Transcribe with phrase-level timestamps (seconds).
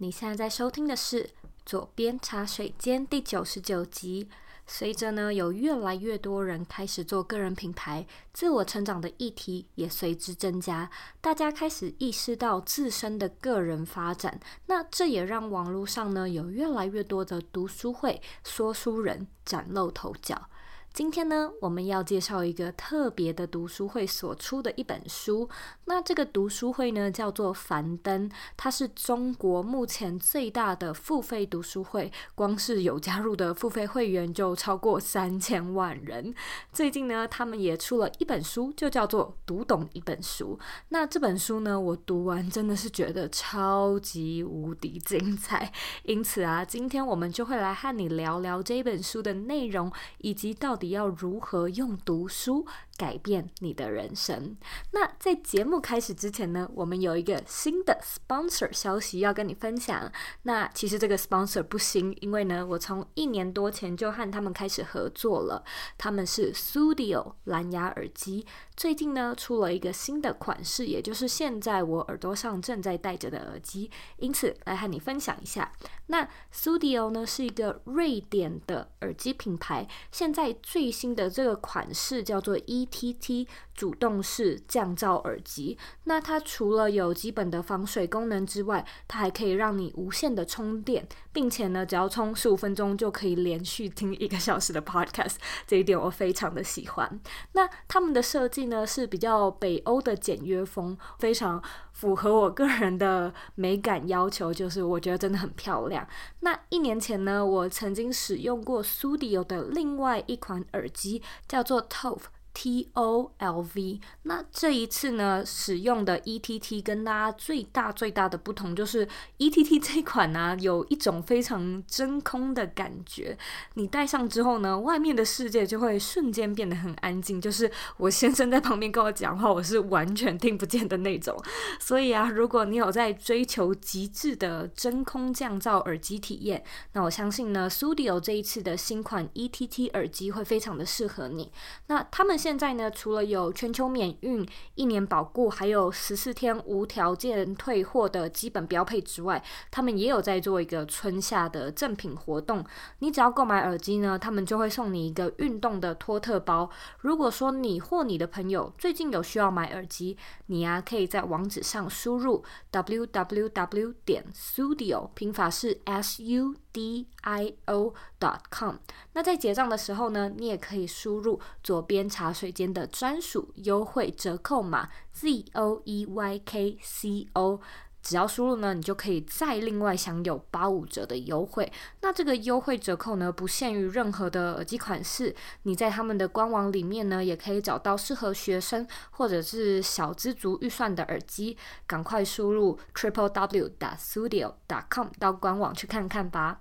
[0.00, 1.24] 你现在在收听的是
[1.66, 4.28] 《左边茶水间》第九十九集。
[4.64, 10.88] 随着呢，有越来越多人开始做个人品牌，自我成长的议题也随之增加。
[11.20, 20.48] 大家开始意识到自身的个人发展，那这也让网络上呢，有越来越多的读书会说书人崭露头角。
[20.92, 25.48] 今天呢，我们要介绍一个特别的读书会所出的一本书。
[25.84, 36.34] 那这个读书会呢，叫做樊登，它是中国目前最大的付费读书会，光是有加入的付费会员就超过三千万人。
[36.72, 40.58] 最近呢，他们也出了一本书，就叫做《读懂一本书》。
[40.88, 45.72] 那这本书呢，我读完真的是觉得超级无敌精彩。
[46.02, 52.64] 因此啊，今天我们就会来和你聊聊这本书的内容，以及到到底要如何用读书
[52.96, 54.56] 改变你的人生。
[54.92, 60.08] 那在节目开始之前呢，我们有一个新的 sponsor 消息要跟你分享。
[60.42, 65.64] 那其实这个 sponsor 不新，因为呢，我从一年多前就和他们开始合作了。
[65.96, 68.46] 他们是 Studio 蓝牙耳机，
[68.78, 73.90] 最近呢出了一个新的款式，也就是现在我耳朵上正在戴着的耳机。
[74.18, 75.72] 因此来和你分享一下。
[76.06, 83.48] 那 Studio 呢是一个瑞典的耳机品牌，现在最新的这个款式叫做 ETT
[83.78, 85.78] 主动式降噪耳机。
[86.02, 95.36] 那它除了有基本的防水功能之外，它还可以让你无线的充电，并且呢，只要充十五分钟就可以连续听一个小时的 podcast。
[95.64, 97.20] 这一点我非常的喜欢。
[97.52, 106.04] 那他们的设计呢是比较北欧的简约风，非常符合我个人的美感要求，就是我觉得真的很漂亮。
[106.40, 112.22] 那一年前呢，我曾经使用过 Studio 的另外一款耳机，叫做 TOLV。
[112.60, 119.06] T O L V，那这一次呢，使用的 E T T 跟大家最大最大的不同就是
[119.36, 123.38] E T T 这款呢、有一种非常真空的感觉。
[123.74, 127.40] 你戴上之后呢，外面的世界就会瞬间变得很安静。
[127.40, 131.40] 就是我先生在旁边跟我讲话，我是完全听不见的那种。
[131.78, 136.64] 所以啊，如果你有在追求极致的真空降噪耳机体验，
[136.94, 141.52] 那我相信呢，Studio 这一次的新款 E T T 耳机会非常的适合你。
[141.86, 152.64] 那他们现现在呢，除了有全球免运、一年保固，还有十四天无条件退货的基本标配之外，他们也有在做一个春夏的赠品活动。
[153.00, 156.70] 你只要购买耳机呢，他们就会送你一个运动的托特包。
[157.00, 160.16] 如果说你或你的朋友最近有需要买耳机，
[160.46, 162.42] 你呀、啊、可以在网址上输入
[162.72, 168.76] www 点 sudio，拼法是 s u d i o dot com。
[169.18, 177.60] 那在结账的时候呢，你也可以输入左边茶水间的专属优惠折扣码 Z O E Y K C O，
[178.00, 181.72] 只要输入呢，你就可以再另外享有八五折的优惠。
[182.02, 191.58] 那这个优惠折扣呢，不限于任何的耳机款式，你在他们的官网里面呢，也可以找到适合学生或者是小资族预算的耳机。
[191.88, 196.60] 赶快输入 triple w dot sudio dot com 到官网去看看吧。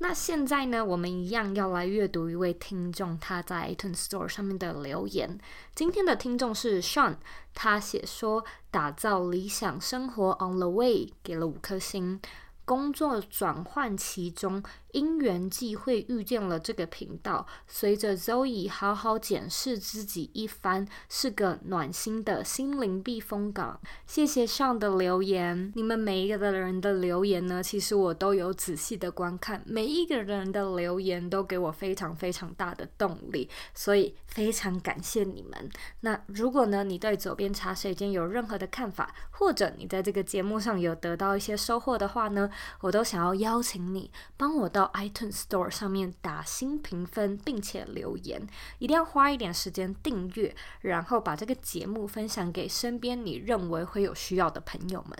[0.00, 5.38] 那现在呢，我们一样要来阅读一位听众他在 iTunes Store 上面的留言。
[5.74, 7.16] 今天的听众是 Sean，
[7.52, 12.20] 他写说打造理想生活 on the way，给了五颗星。
[12.64, 23.80] 工作转换其中，因缘际会遇见了这个频道，随着 Zoe 好好检视自己一番，是个暖心的心灵避风港。
[24.06, 35.70] 谢谢上的留言，你们每一个的人的留言呢，其实我都有仔细的观看，每一个人的留言都给我非常非常大的动力，所以非常感谢你们。
[36.00, 42.48] 那如果呢，你对左边茶水间有任何的看法，或者你在这个节目上有得到一些收获的话呢，
[42.80, 48.46] 我都想要邀请你帮我到 iTunes Store 上面打新评分，并且留言，
[48.78, 55.18] 一定要花一点时间订阅，然后把这个节目分享给身边你认为会有需要的朋友们。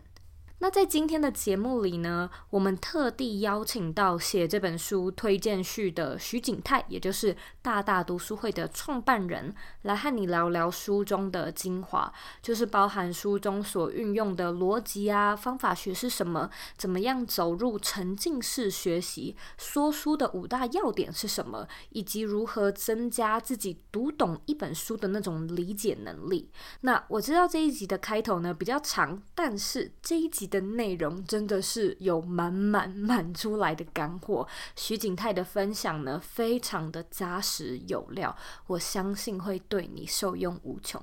[0.60, 12.12] 那在今天的节目里呢，我们特地邀请到写这本书推荐序的徐景泰，也就是大大读书会的创办人，来和你聊聊书中的精华，
[12.42, 26.50] 就是包含书中所运用的逻辑啊、方法学是什么，怎么样走入沉浸式学习，说书的五大要点是什么，以及如何增加自己读懂一本书的那种理解能力。
[26.80, 30.47] 那我知道这一集的开头呢比较长，但是这一集。
[30.48, 34.48] 的内容真的是有满满满出来的干货。
[34.74, 38.36] 徐景泰的分享呢，非常的扎实有料，
[38.66, 41.00] 我相信会对你受用无穷。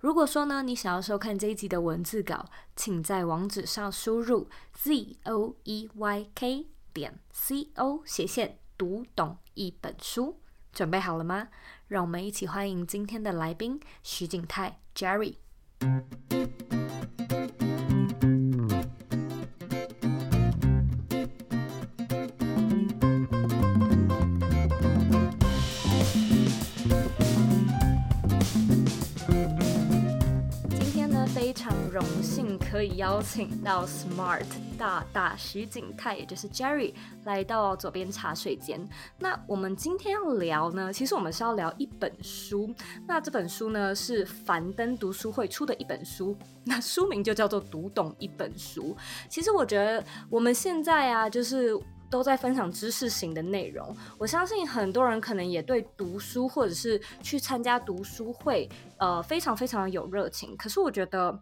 [0.00, 10.40] 如果说呢，你想要收看这一集的文字稿，请在网址上输入 z o e y k 点 c o 斜线读懂一本书。
[10.72, 11.48] 准备好了吗？
[11.88, 15.34] 让我们一起欢迎今天的来宾徐景泰 Jerry。
[31.50, 34.44] 非常荣幸可以邀请到 Smart
[34.78, 36.94] 大大徐景泰，也就是 Jerry，
[37.24, 38.88] 来到左边茶水间。
[39.18, 42.72] 那我们今天要聊呢，其实我们是要聊一本书。
[43.04, 48.96] 那这本书呢是樊登读书会出的一本书， 那书名就叫做《读懂一本书》。
[49.28, 51.76] 其实我觉得我们现在啊，就是。
[52.10, 58.68] 都在分享知识型的内容，我相信很多人可能也对读书或者是去参加读书会，
[58.98, 60.56] 呃，非常非常有热情。
[60.56, 61.40] 可是我觉得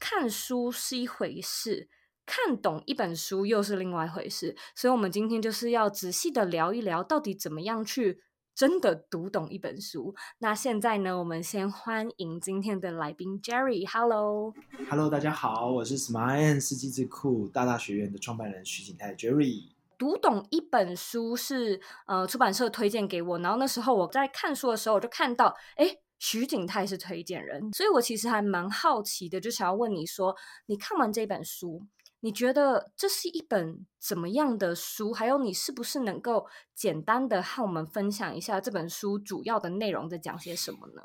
[0.00, 1.88] 看书是一回事，
[2.26, 4.56] 看懂一本书又是另外一回事。
[4.74, 8.20] 所以，我们今天就是要仔细的聊一聊，到底怎么样去
[8.54, 10.14] 真的读懂一本书。
[10.38, 13.88] 那现在呢，我们先欢迎今天的来宾 Jerry。
[13.88, 19.71] Hello，Hello，大家好，我是 Smile 世纪智库大大学院的创办人徐景泰 Jerry。
[20.02, 30.34] 读懂一本书是呃出版社推荐给我，然后那时候我在看书的时候，我就看到哎徐景泰是推荐人，所以我其实还蛮好奇的，就想要问你说，
[30.66, 31.86] 你看完这本书，
[32.18, 35.12] 你觉得这是一本怎么样的书？
[35.12, 41.02] 还有你是不是能够简单的和我们分享一下这本书主要的内容在讲些什么呢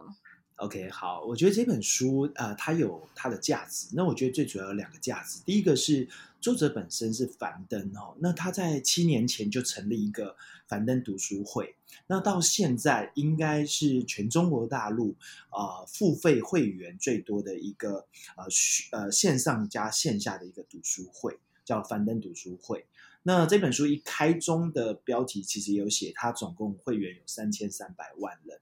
[0.57, 3.88] ？OK，好，我觉得这本书呃，它有它的价值。
[3.94, 6.07] 那我觉得最主要有两个价值，第一个是
[6.42, 10.36] 作者本身是樊登哦，那他在七年前就成立一个
[10.68, 11.75] 樊登读书会，
[12.07, 15.15] 那到现在应该是全中国大陆
[15.50, 18.45] 啊、呃、付费会员最多的一个呃
[18.92, 22.86] 呃线上加线下的一个读书会，叫樊登读书会。
[23.24, 28.57] 那这本书一开中的标题其实有写，它总共会员有三千三百万人。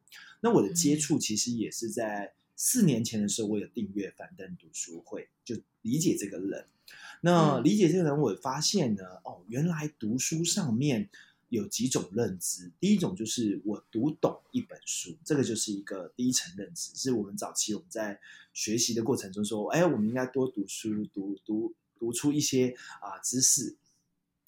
[0.45, 6.67] 那我的接触其实也是在四年前的时候，我有订阅樊登读书会，就理解这个人。
[7.21, 11.09] 那理解这个人，我发现呢，哦，原来读书上面
[11.49, 12.71] 有几种认知。
[12.79, 18.19] 第一种就是我读懂一本书，这个就是一个第一层认知，是我们早期我们在
[18.53, 23.75] 学习的过程中说，哎，我们应该多读书，读读读出一些啊知识。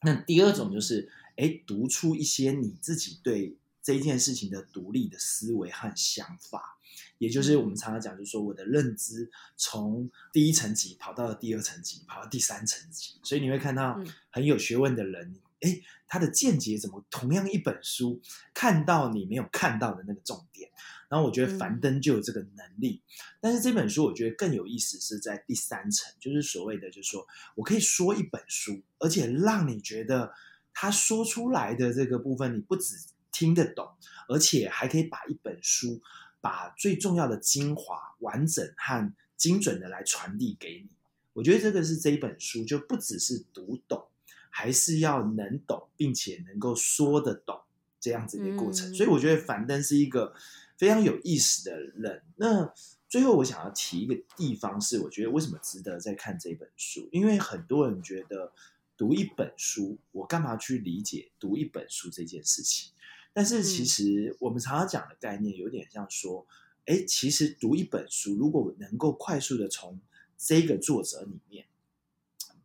[0.03, 3.57] 那第二种就是，哎，读出一些你自己对
[3.88, 6.78] 这一件事情的独立的思维和想法，
[7.19, 13.18] 也就是我们常常讲，就是说我的认知从第一层级跑到了第二层级，跑到第三层级。
[13.24, 13.98] 所以你会看到
[14.30, 18.22] 很有学问的人，哎，他的见解怎么同样一本书
[18.54, 20.69] 看到你没有看到的那个重点。
[21.07, 23.01] 然后我觉得樊登就有这个能力，
[23.40, 27.25] 但是这本书我觉得更有意思是在第三层，就是所谓的，就是说
[27.56, 30.33] 我可以说一本书，而且让你觉得
[30.74, 32.98] 他说出来的这个部分，你不只
[33.38, 33.88] 听得懂，
[34.28, 36.01] 而且还可以把一本书
[36.42, 40.89] 把最重要的精华完整和精准的来传递给你。
[41.34, 44.07] 我觉得这个是这一本书就不只是读懂，
[44.50, 47.62] 还是要能懂，并且能够说得懂
[48.00, 48.92] 这样子的过程。
[48.95, 50.33] 所以我觉得樊登是一个。
[50.78, 52.22] 非常有意思的人。
[52.36, 52.72] 那
[53.10, 57.10] 最后我想要提一个地方是，我觉得为什么值得再看这本书？
[57.12, 58.54] 因为很多人觉得
[58.95, 62.92] 读一本书，我干嘛去理解读一本书这件事情？
[63.37, 66.47] 但是其实我们常常讲的概念有点像说，
[66.85, 69.99] 哎，其实读一本书，如果我能够快速的从
[70.39, 71.67] 这个作者里面。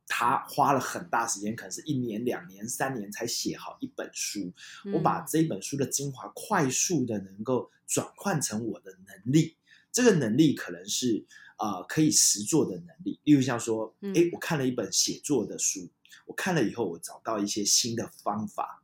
[0.06, 4.52] 他花了很大时间，可能是一年、两年、三年才写好一本书。
[4.94, 9.56] 我把这本书的精华快速的能够转换成我的能力，
[9.90, 11.24] 这个能力可能是
[11.58, 13.20] 呃可以实作的能力。
[13.24, 15.88] 例如像说，诶，我看了一本写作的书，
[16.26, 18.81] 我看了以后，我找到一些新的方法，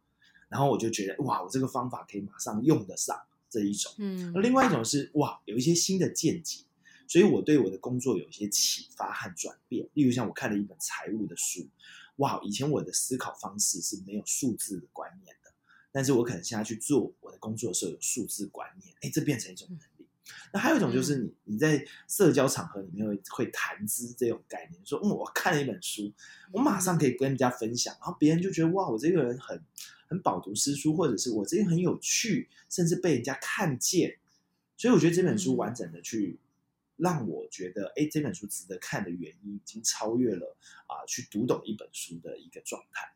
[0.48, 3.92] 然后我就觉得哇，我这个方法可以马上用得上这一种。
[3.98, 6.64] 嗯，另外一种是哇，有一些新的见解。
[7.10, 11.66] 所以我对我的工作有一些启发和转变，例如像我看了一本财务的书，
[12.16, 15.50] 哇，以前我的思考方式是没有数字的观念的，
[15.90, 20.06] 但是我可能现在去做我的工作的时候有数字观念，哎，这变成一种能力。
[20.52, 26.12] 那还有一种就是你你在社交场合里面会会谈资这种概念，说嗯，我看了一本书，
[26.52, 29.58] 我马上可以跟人家分享，然后别人就觉得哇，我这个人很
[30.08, 34.18] 很饱读诗书，或者是我这个人很有趣，甚至被人家看见。
[34.76, 36.38] 所以我觉得这本书完整的去。
[37.00, 40.56] 让我觉得，哎，这本书值得看的原因，已经超越了
[40.88, 43.12] 啊，去读懂一本书的一个状态。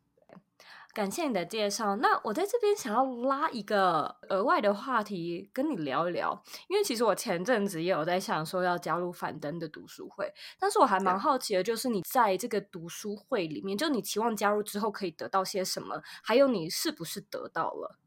[0.95, 1.97] 感谢你的介绍。
[1.97, 10.31] 那我在这边想要拉一个额外的话题跟你聊一聊，因为其实我前阵子也有在想说要加入樊登的读书会，
[10.61, 17.99] 但是我还蛮好奇的，就是你在这个读书会里面，就你期望加入之后可以得到些什么，还有你是不是得到了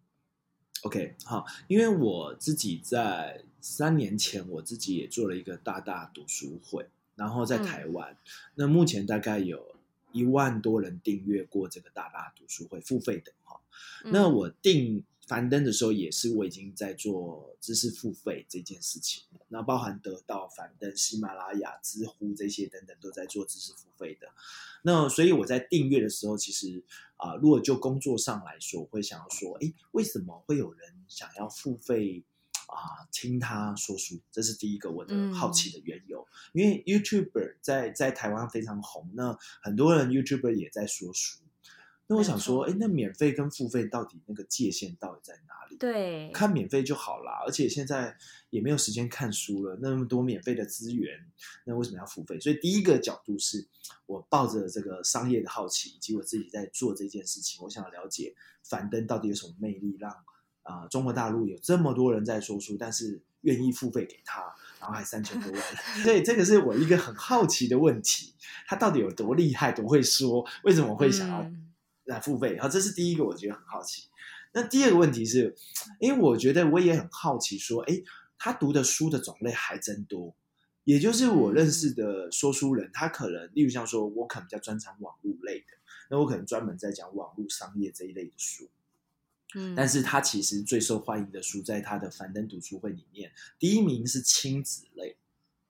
[0.84, 8.18] ？OK，好，因为我自己在三年前，我自己也做了一个大大读书会，然后在台湾，嗯、
[8.54, 9.75] 那目前大概有。
[10.16, 13.60] 一万多人订阅过这个大大读书会，付费的哈。
[14.06, 19.26] 那我订樊登的时候，也是我已经在做知识付费这件事情。
[19.50, 24.28] 那包含得到樊登、喜马拉雅、知乎这些等等，都在做知识付费的。
[24.84, 26.82] 那所以我在订阅的时候，其实
[27.18, 32.24] 啊、呃，如果就工作上来说，我会想要说，哎，为什么会有人想要付费？
[32.76, 36.28] 啊，听他说书，这是第一个我的好奇的缘由。
[36.54, 41.40] 嗯、因为 YouTuber 在在台湾非常红，那很多人 YouTuber 也在说书。
[42.08, 45.76] 那我想说，哎，那免费跟付费到底那个界限到底在哪里？
[45.78, 47.42] 对，看免费就好啦。
[47.44, 48.16] 而且现在
[48.52, 51.26] 也没有时间看书了，那么多免费的资源，
[51.64, 52.40] 那为什么要付费？
[52.40, 53.68] 所以第一个角度是
[54.06, 60.16] 我抱着这个商业的好奇，以及我自己在做这件事情，我想要了解樊登到底有什么魅力，让。
[60.66, 64.42] 啊、呃，中国大陆有这么多人在说书，但是愿意付费给他，
[64.80, 65.62] 然后还三千多万。
[66.04, 68.34] 所以这个是我一个很好奇的问题，
[68.68, 70.46] 他到底有多厉害，多会说？
[70.64, 71.50] 为什么会想要
[72.06, 72.60] 来付费？
[72.60, 74.10] 好，这是第一个，我觉得很好奇。
[74.54, 75.56] 那第二个问题是，
[76.00, 78.02] 因为我觉得我也很好奇，说，哎，
[78.38, 80.36] 他读的书的种类还真多。
[80.86, 85.66] 也就是我认识的说书人，他可能，例如像说，我可能比较专长网络类的，
[86.10, 88.70] 那我可能专门在讲网络商业这一类的书。
[89.76, 95.16] 但是他其实最受欢迎的书，在他的樊登读书会里面，第一名是亲子类，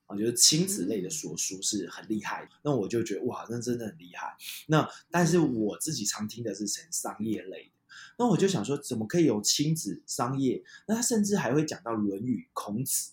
[0.08, 2.50] 我觉得亲子类的说书是很厉害。
[2.64, 4.36] 那我就觉得哇，那真的很厉害。
[4.68, 7.72] 那但是我自己常听的是成商业类的，
[8.18, 10.64] 那我就想说，怎么可以有亲子商业？
[10.88, 13.12] 那他甚至还会讲到《论语》、孔子，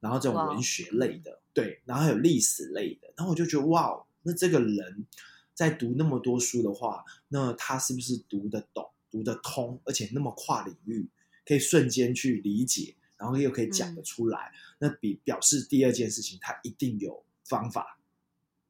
[0.00, 3.12] 然后这种文学类的，对，然后还有历史类的。
[3.16, 5.06] 然后我就觉得哇，那这个人
[5.54, 8.90] 在读那么多书的话，那他是不是读得懂？
[9.10, 11.08] 读得通，而且那么跨领域，
[11.46, 17.98] 可以瞬间去理解，然后又可以讲得出来，嗯、那比表示第二件事情，他一定有方法，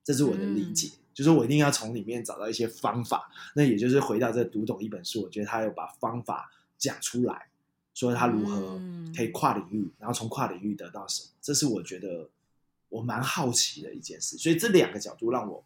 [0.04, 3.30] 这是我的理解，嗯、就是我一定要从里面找到一些方法。
[3.54, 7.50] 那也就是回到这读懂一本书，我觉得他有把方法讲出来，
[7.94, 8.80] 说他如何
[9.14, 12.30] 可以跨领域，然后从跨领域得到什么，这是我觉得
[12.88, 14.38] 我蛮好奇的一件事。
[14.38, 15.64] 所以这两个角度让我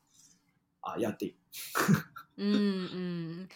[0.81, 1.35] 啊要定。
[2.37, 3.49] 嗯 嗯。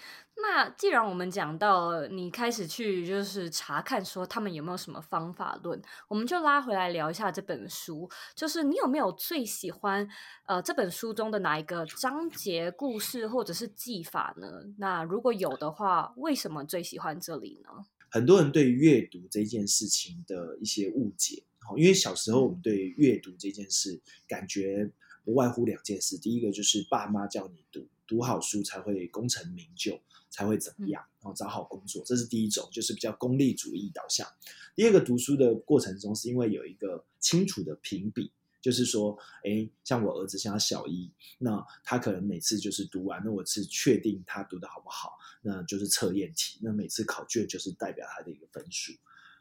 [0.42, 8.08] 那既然我们讲到你开始去就是查看说他们有没有什么方法论，我们就拉回来聊一下这本书。
[8.34, 10.06] 就是你有没有最喜欢
[10.46, 14.46] 呃这本书中的哪一个章节、故事或者是技法呢？
[14.78, 17.70] 那如果有的话，为什么最喜欢这里呢？
[18.08, 21.42] 很多人对阅读这件事情的一些误解，
[21.76, 24.90] 因为小时候我们对阅读这件事感觉
[25.24, 29.98] 不外乎两件事，第一个就是爸妈叫你读，读好书才会功成名就。
[30.30, 31.02] 才会怎么样？
[31.20, 34.26] 然后找好工作，这是第一种，就是比较功利主义导向。
[34.74, 38.30] 第二个读书的过程中，是因为有一个清楚的评比，
[38.60, 48.92] 就是说，哎，像我儿子，像他小一，那他可能每次就是读完，那我是确定他读的好不好，那就是测验题，那每次考卷就是代表他的一个分数。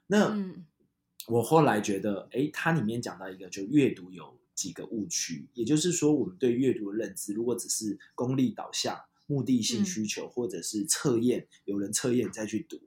[0.08, 0.36] 那
[1.28, 8.98] 我后来觉得，哎，它里面讲到一个，就阅读有几个误区，也就是说，我们对阅读的认知，如果只是功利导向。
[9.28, 12.80] 目的性需求，或者是测验，嗯、有人测验再去读，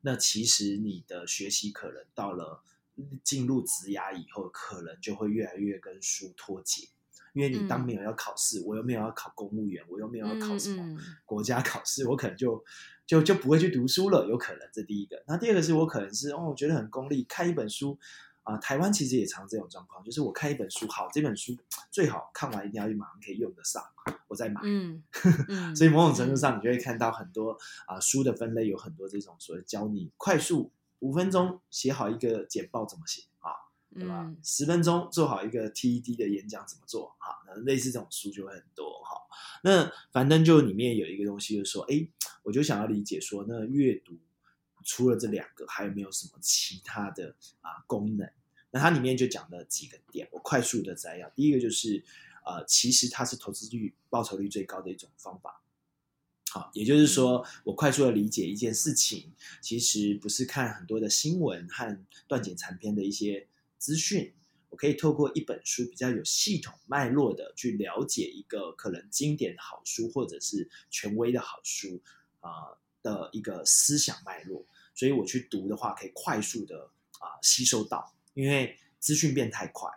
[0.00, 2.62] 那其实你的学习可能到了
[3.22, 6.88] 进入职涯以后，可能就会越来越跟书脱节，
[7.32, 12.64] 因为你当没有要考试，嗯、我又没有要考公务员，我又没有要考什么国家考试，嗯嗯、我可能就
[13.06, 15.22] 就就不会去读书了，有可能这第一个。
[15.26, 17.98] 那第二个是我可能是哦，我觉得很功利，看一本书。
[18.44, 21.56] 啊、呃，台湾其实也常这种状况，就是我看一本书，好，这本书
[21.90, 23.82] 最好看完一定要马上可以用得上，
[24.28, 24.60] 我再买。
[24.64, 25.02] 嗯，
[25.48, 27.52] 嗯 所以某种程度上，你就会看到很多
[27.86, 30.70] 啊、呃、书的分类有很多这种所谓教你快速
[31.00, 33.50] 五分钟写好一个简报怎么写啊，
[33.94, 34.24] 对吧？
[34.24, 37.40] 嗯、十分钟做好一个 TED 的演讲怎么做啊？
[37.46, 39.22] 那类似这种书就会很多哈。
[39.62, 42.06] 那樊登就里面有一个东西，就是说，哎，
[42.42, 44.18] 我就想要理解说，那阅读。
[44.84, 48.30] 除了这两个，还有没有什么其他的啊功能？
[48.70, 51.30] 那它里面就讲了几个点，我快速的摘要。
[51.30, 52.04] 第一个就是，
[52.44, 55.62] 呃，其实它是投资率报酬率最高的一种方法。
[56.50, 63.48] 好，也就是说，我快速的理解一件事情，其实不是看很多的新闻和断简残篇的一些
[63.78, 64.32] 资讯，
[64.70, 72.00] 我可以透过一本书比较有系统脉络的去了解一个可能经典的好书或者是权威的好书
[72.40, 74.64] 啊、呃、的一个思想脉络，
[74.94, 79.90] 所以我去读的话可以快速的啊、呃、吸收到，因为资讯变太快，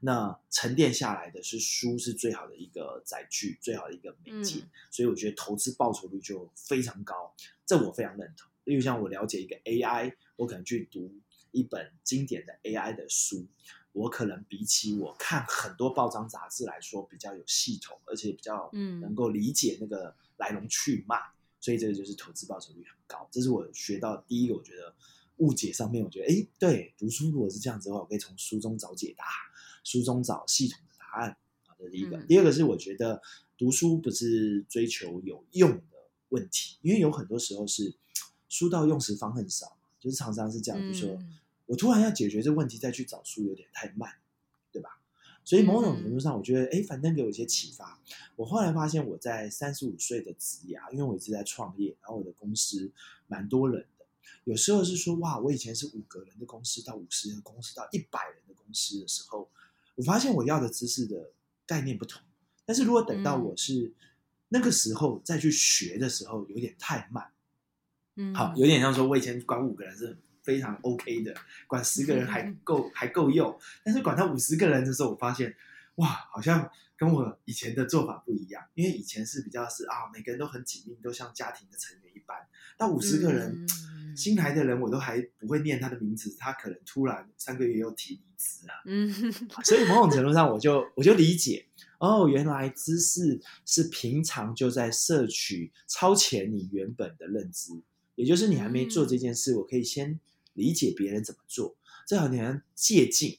[0.00, 8.48] 那沉淀下来的是书是最好的一个载具，最好的一个媒介，嗯、所以我觉得投资报酬率就非常高，这我非常认同。
[8.64, 11.12] 例如像我了解一个 AI，我可能去读
[11.50, 13.46] 一本经典的 AI 的书，
[13.92, 21.31] 我可能比起我看很多报章杂志来说比较有系统，而且比较能够理解那个来龙去脉，嗯、
[21.62, 23.26] 所以这个就是投资报酬率很高。
[23.32, 24.94] 这是我学到第一个，我觉得
[25.38, 29.24] 误解上面，我觉得哎，对，读书如果是这样子的话，我可以从书中找解答，
[29.82, 31.30] 书中找系统的答案。
[31.68, 32.18] 啊，这是第一个。
[32.18, 33.22] 嗯、第二个是我觉得
[33.56, 37.94] 读书不是追求有用的问题，因为有很多时候是。
[38.54, 44.12] 书到用时方恨少，就是常常是这样，就是说、嗯、我突然要解决这个问题，再去找书有点太慢？
[45.44, 48.00] 所以某种程度上，我觉得，哎、嗯，樊登给我一些启发。
[48.36, 52.90] 我后来发现，我在三十五岁的职涯，因为我一直在创业，然后我的公司
[53.26, 54.06] 蛮多人的，
[54.44, 59.50] 有时候是说，哇，我以前是五个人的公司，到五十人的公司，到一百人的公司的时候，
[59.96, 61.30] 我发现我要的知识的
[61.66, 62.22] 概念不同。
[62.64, 63.92] 但是如果等到我是
[64.48, 67.30] 那个时候再去学的时候，有点太慢。
[68.14, 71.34] 嗯，好，有点像说，我以前管五个人是非常 OK 的，
[71.66, 75.54] 管十个人还够还够用，但是管到五十个人的时候，我发现，
[75.96, 82.36] 哇，好像跟我以前的做法不一样，因为以前是比较是啊，每个人都很紧密，都像家庭的成员一般。
[82.76, 89.32] 到五十个人，嗯、新来的人我都还不会念他的名字，他可能突然三个月又提离职了，嗯，
[89.62, 91.66] 所以某种程度上，我就我就理解，
[91.98, 97.80] 哦，原来知识是平常就在摄取超前你原本的认知。
[98.14, 100.20] 也就是你还没做这件事，嗯、我可以先
[100.54, 103.38] 理解别人怎么做，这好像借镜，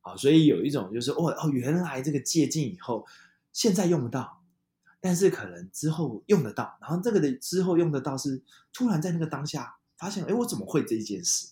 [0.00, 3.06] 好，所以有一种就是哦哦，原来这个借镜以后，
[3.52, 4.42] 现在用不到，
[5.00, 8.42] 但是可能之后用得到，然后这个的之后用得到是
[8.72, 11.48] 突然在那个当下发现，哎，我怎么会这件事？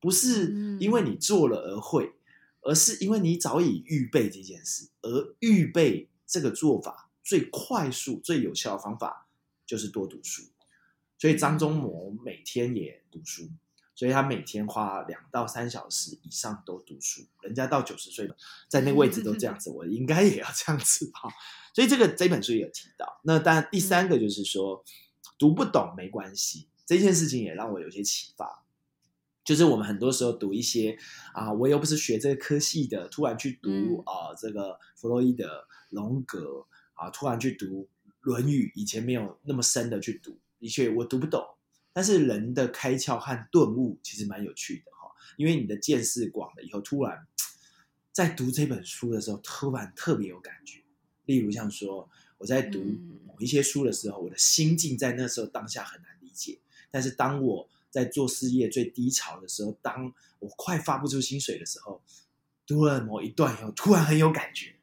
[0.00, 2.14] 不是因为你做了而会，
[2.62, 9.28] 而是因为你早已预备这件事，而预备这个做法最快速、最有效的方法
[9.66, 10.44] 就是多读书。
[11.18, 13.50] 所以张忠谋每天也读书，
[14.00, 17.20] 所以他每天花两到三小时以上都读书。
[17.42, 18.34] 人家到九十岁了，
[18.66, 21.28] 在那个位置都这样子， 我应该也要这样子哈。
[21.74, 23.20] 所以这个这本书也有提到。
[23.24, 24.82] 那当然，第三个就是说，
[25.38, 28.64] 读不懂没关系，这件事情也让我有些启发。
[29.44, 30.96] 就是我们很多时候读一些
[31.34, 37.66] 啊，我又不是学这个科系的，突然去读啊，这个弗洛伊德、荣格啊，突然去读
[38.20, 40.38] 《论语》，以前没有那么深的去读。
[40.58, 41.44] 的确，我读不懂，
[41.92, 45.10] 但是人的开窍和顿悟其实蛮有趣的哈。
[45.36, 47.26] 因为你的见识广了以后，突然
[48.12, 50.82] 在读这本书的时候，突然特别有感觉。
[51.26, 52.80] 例如像说，我在读
[53.26, 56.58] 某一些书的时候，我的心境在那时候当下很难理解。
[56.90, 62.02] 但是当我在做事业最低潮的时候，当我快发不出薪水的时候，
[62.66, 64.74] 读了某一段以后，突然很有感觉。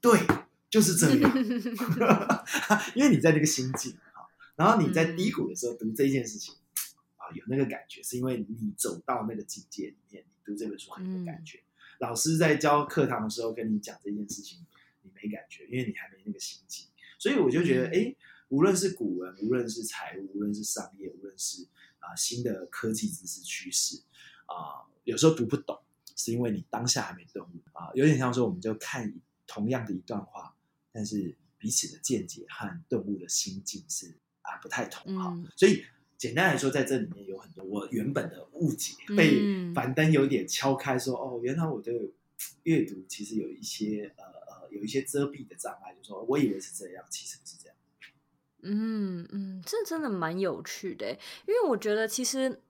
[0.00, 0.18] 对，
[0.70, 1.32] 就是这样
[2.94, 3.96] 因为你在那个心境。
[4.60, 6.54] 然后你在低谷的时候读这件事情，
[7.16, 11.62] 啊，有那个感觉，是因为你走到那个境界里面，你读这本书很有感觉。
[11.98, 14.58] 老师在教课堂的时候跟你讲这件事情，
[15.00, 16.86] 你没感觉，因为你还没那个心境。
[17.18, 18.14] 所以我就觉得，哎，
[18.48, 21.66] 无论是古文，无论是财务，无论是商业，无论是
[22.00, 24.02] 啊新的科技知识趋势，
[24.44, 25.80] 啊，有时候读不懂，
[26.16, 27.88] 是因为你当下还没顿悟啊。
[27.94, 29.10] 有点像说，我们就看
[29.46, 30.54] 同样的一段话，
[30.92, 34.18] 但是彼此的见解和顿悟的心境是。
[34.50, 35.84] 啊，不太同哈，嗯、所以
[36.18, 41.92] 简单来说，在这里面有很多我原本的误解，嗯、被樊登有点敲开说，说哦，原来我的
[42.64, 47.76] 阅读其实有一些呃呃有一些遮蔽的障碍，就说我以为是这样，其实不是这样。
[48.62, 51.10] 嗯嗯，这真的蛮有趣的，
[51.46, 52.60] 因为我觉得其实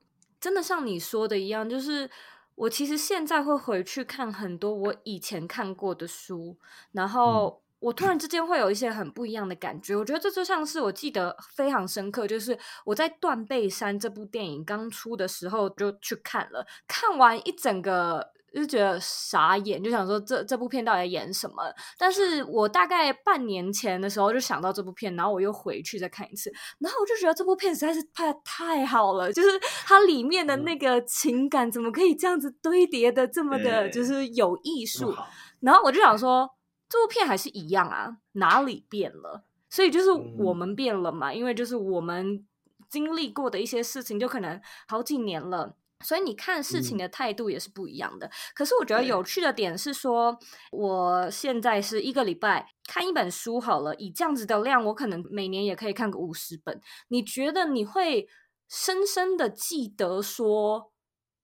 [0.41, 2.09] 真的像你说的一样，就是
[2.55, 6.57] 我其实现在会回去看很多我以前看过的书，
[6.93, 7.60] 然后。
[7.81, 18.23] 嗯我突然之间会有一些很不一样的感觉，我觉得这就像是我记得非常深刻，就是我在《断背山》这部电影刚出的时候就去看了，看完一整个
[18.55, 21.55] 就觉得傻眼，就想说这这部片到底在演什么？
[21.99, 29.49] 但是我大概半年前的时候就想到这部片，然后我又回去再看一次，然后我就觉得这部片实在是拍的太好了，就是
[29.87, 35.17] 它里面的那个情感怎么可以这样子堆叠的这么的，就是有艺术，
[35.61, 36.47] 然后我就想说。
[36.91, 39.45] 这部片还是一样啊，哪里变了？
[39.71, 42.45] 所以就是我们变了嘛，嗯、因为就是我们
[42.89, 48.27] 经历过的一些事情，就可能好几年了，所以你看事情的态度也是不一样的。
[48.27, 50.37] 嗯、可是我觉得有趣的点是说，
[50.73, 56.81] 我现在是一个礼拜看一本书好了，以这样子的量，我可能每年也可以看个五十本。
[57.07, 58.27] 你觉得你会
[58.69, 60.91] 深深的记得说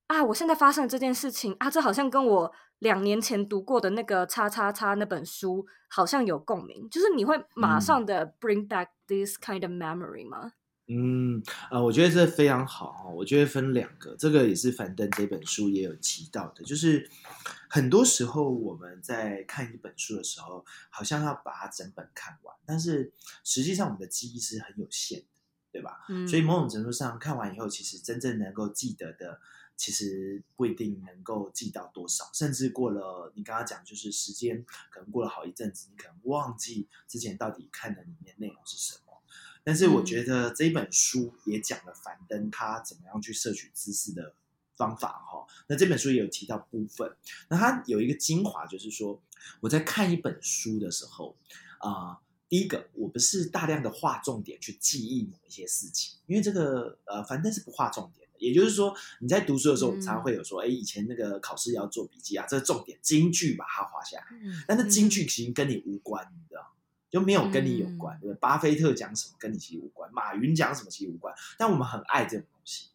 [0.09, 10.53] 啊，我现在发生的这件事情啊，这好像跟我两年前读过的那个叉叉叉那本书好像有共鸣，就是你会马上的 bring back this kind of memory 吗？
[10.89, 17.11] 嗯，呃，我觉得这非常好，我觉得分两个，这个也是樊登这本书也有提到的，就是
[17.69, 23.12] 很多时候我们在看一本书的时候，好像要把它整本看完，但是
[23.43, 25.27] 实际上我们的记忆是很有限的，
[25.73, 26.05] 对吧？
[26.09, 29.41] 嗯，所以某种程度上看完以后，其实真正能够记得的，
[29.77, 39.12] 其实不一定能够记到多少，甚至过了你刚刚讲，就是时间可能过了好一阵子，你可能忘记之前到底看的里面内容是什么。
[39.62, 44.33] 但是我觉得这本书也讲了樊登他怎么样去摄取知识的
[44.77, 45.45] 方法哈。
[45.67, 47.15] 那这本书也有提到部分，
[47.49, 49.21] 那他有一个精华，就是说
[49.61, 51.37] 我在看一本书的时候
[51.81, 58.26] 啊、呃，第一个我不是大量的画重点去记忆某一些事情，因为这个呃樊登是不画重点的。
[58.38, 66.72] 也就是说你在读书的时候，我们常常会有说，哎，以前那个考试要做笔记啊，这是重点金句把它画下来，但是金句其实跟你无关，你知道。
[67.09, 68.38] 就没有跟你有关，对不对？
[68.40, 71.33] 巴菲特讲什么跟你其实无关，马云讲什么其实无关。
[71.57, 72.88] 但我们很爱这种东西。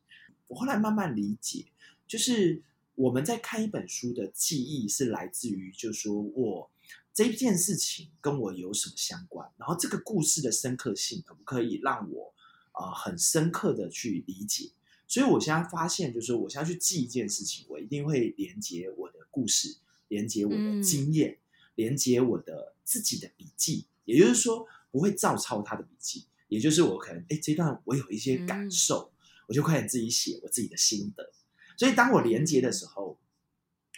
[0.47, 1.65] 我后来慢慢理解，
[2.05, 2.61] 就是
[2.95, 6.69] 我们在看一本书的记忆是来自于，就是说我
[7.13, 12.33] 这件事情跟我有什么相关，然后这个故事的深刻性可不可以让我
[12.73, 14.71] 啊、呃、很深刻的去理解？
[15.11, 19.75] 所以我现在发现，就是我现在去记一件事情，我一定会连接我的故事，
[20.07, 21.37] 连接我的经验，嗯、
[21.75, 23.87] 连接我的自己的笔记。
[24.05, 31.29] 也就是说，不会照抄他的笔记，也就是我可能哎，这段我有一些感受，嗯、我就快点自己写我自己的心得。
[31.75, 33.19] 所以当我连接的时候，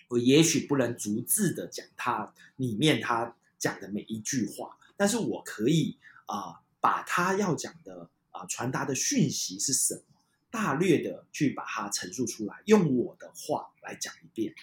[0.08, 10.02] 我也许不能逐字的讲他里面他讲的每一句话，但是我可以啊、呃，把他要讲的啊、呃、传达的讯息是什么，
[10.54, 14.54] 大略的去把它陈述出来，用我的话来讲一遍。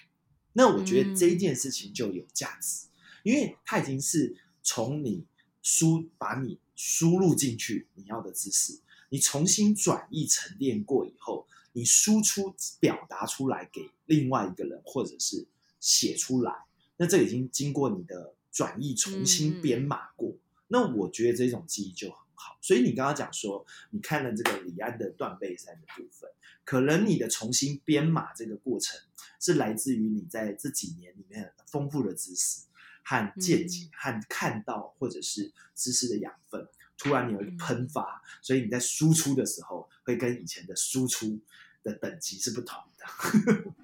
[0.53, 5.26] 那我觉得这一件事情就有价值，嗯、因为它已经是从你。
[5.62, 15.46] 输把你输入进去你要的知识，你重新转译沉淀过以后，你输出表达出来给另外一个人，或者是
[15.79, 16.64] 写出来，
[16.96, 20.31] 那这已经经过你的转译重新编码过。
[20.31, 22.59] 嗯、那我觉得这种记忆就很好。
[22.61, 26.31] 所以你刚刚讲说，你看了这个李安的断背山的部分，
[26.64, 28.98] 可能你的重新编码这个过程
[29.38, 32.62] 是来自于你在这几年里面丰富的知识。
[33.03, 41.40] 和见解，和看到或者是知识的养分，突然你有一个喷发，所以你在输出的时候，会跟以前的输出
[41.83, 43.74] 的等级是不同的。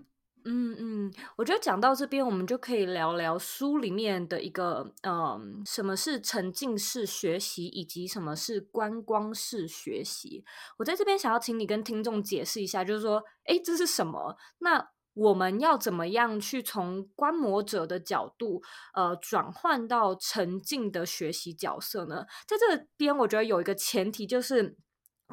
[0.49, 10.45] 嗯嗯，我觉得讲到这边，我们就可以聊聊书里面的一个，嗯，什么是沉浸式学习，以及什么是观光式学习。
[10.79, 14.37] 我在这边想要请你跟听众解释一下，就是说，哎，这是什么？
[14.59, 18.63] 那我们要怎么样去从观摩者的角度，
[18.95, 22.25] 呃，转换到沉浸的学习角色呢？
[22.47, 24.77] 在这边，我觉得有一个前提，就是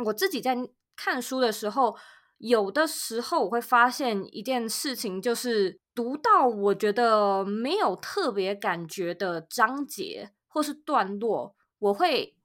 [0.06, 0.58] 我自己在
[0.96, 1.98] 看书的时候，
[2.44, 12.36] 有的时候我会发现一件事情，就是读到我觉得没有特别感觉的章节或是段落，我会。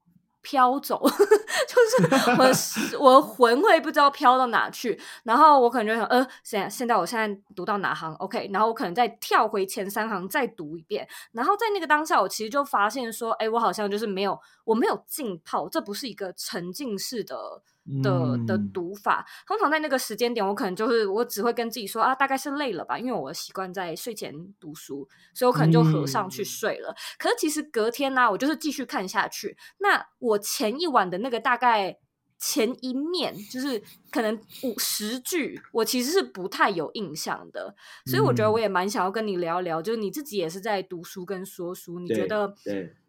[0.41, 1.03] 飘走，
[1.67, 17.61] 就是我我魂会不知道飘到哪去，然后我可能就想，呃，现现在我现在读到哪行？OK，然后我可能再跳回前三行再读一遍，然后在那个当下，我其实就发现说，哎，我好像就是没有，我没有浸泡，这不是一个沉浸式的。
[18.03, 26.91] 的的读法，通常在那个时间点，我可能就是我只会跟自己说啊，大概是累了吧，因为我习惯在睡前读书，所以我可能就合上去睡了。
[26.91, 29.57] 嗯、可是其实隔天呢、啊，我就是继续看下去。
[29.79, 31.97] 那我前一晚的那个大概
[32.37, 37.75] 前一面，就是可能五十句，我其实是不太有印象的。
[38.05, 42.53] 所以我觉得我也蛮想要跟你聊聊，就是你自己也是在读书跟说书，你觉得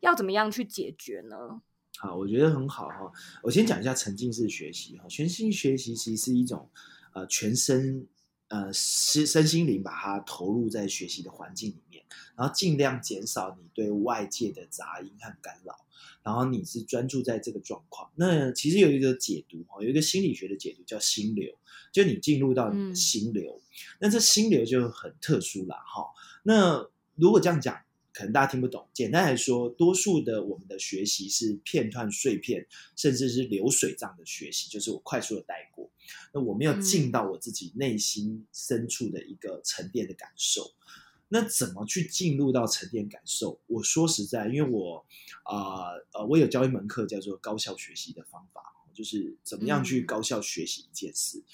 [0.00, 1.60] 要怎么样去解决呢？
[2.02, 3.12] 好，我觉得很好哈。
[3.42, 5.04] 我先讲一下沉浸式学习哈。
[5.06, 6.70] 全心学习其实是一种
[7.12, 8.06] 呃全身
[8.48, 12.02] 呃身身心灵把它投入在学习的环境里面，
[12.34, 15.74] 然后尽量减少你对外界的杂音和干扰，
[16.22, 18.10] 然后你是专注在这个状况。
[18.16, 21.54] 那其实有一个解读哈，有一个心理学的解读叫心流，
[21.92, 23.62] 就你进入到你的心流，嗯、
[24.00, 26.06] 那这心流就很特殊了哈。
[26.44, 27.78] 那如果这样讲。
[28.20, 28.86] 可能大家听不懂。
[28.92, 35.90] 简单来说，多数的我们的学习是片段碎片，甚至是流水账的学习，就是我快速的带过。
[36.34, 40.62] 那我没有进到我自己内心深处的一个沉淀的感受。
[40.64, 43.58] 嗯、那怎么去进入到沉淀感受？
[43.66, 45.06] 我说实在，因为我
[45.44, 48.60] 啊呃，呃，我有教一门课叫做高效学习的方法，
[48.92, 51.38] 就是怎么样去高效学习一件事。
[51.38, 51.44] 嗯、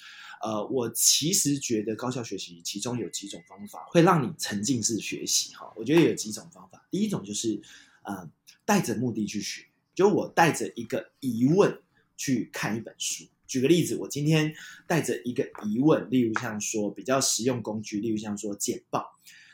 [0.41, 5.73] 呃，我其实觉得高效学习其中有几种方法会让你沉浸式学习哈。
[5.75, 7.61] 我觉得有几种方法，第一种就是
[8.03, 8.29] 呃，
[8.65, 11.81] 带着目的去学，就我带着一个疑问。
[12.19, 13.25] 去看一本书。
[13.45, 14.51] 举个例子，我今天
[14.87, 19.05] 带着一个疑问，例如像说比较实用工具，例如像说简报，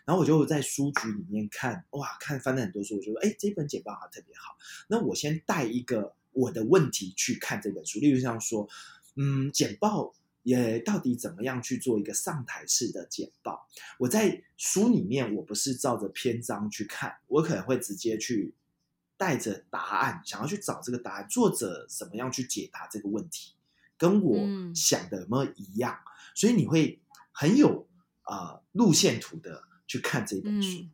[0.06, 4.56] 然后我就在书局里面看，哇，看翻了很多书，我就说，哎，这本简报还特别好。
[4.88, 8.70] 那我先带一个我的问题去看这本书，例如像说，
[9.18, 13.68] 嗯，简报也到底怎么样去做一个上台式的简报？
[13.98, 18.54] 我在书里面，我不是照着篇章去看，我可能会直接去。
[19.16, 23.54] 带着答案，想要去找这个答案，作者怎么样去解答这个问题，
[23.96, 24.36] 跟我
[24.76, 25.94] 想的有没有一样？
[25.94, 27.00] 嗯、所以你会
[27.32, 27.88] 很有
[28.24, 30.86] 啊、呃、路线图的去看这本书，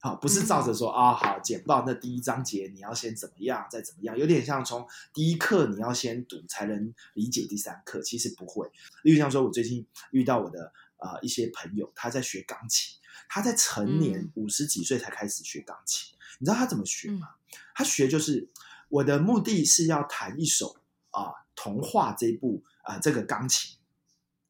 [0.00, 8.70] 好、嗯，不是照着说啊、好简报那第一章节你要先怎么样，再怎么样，有点像从第一课你要先读才能理解第三课，其实不会。
[9.02, 12.96] 例如像说，我最近遇到我的啊、呃、一些朋友，他在学钢琴，
[13.28, 16.14] 他在成年五十几岁才开始学钢琴。
[16.14, 17.30] 嗯你知道他怎么学吗？
[17.74, 18.48] 他学就是
[18.88, 20.76] 我的目的是要弹一首
[21.10, 23.76] 啊童话这部啊这个钢琴，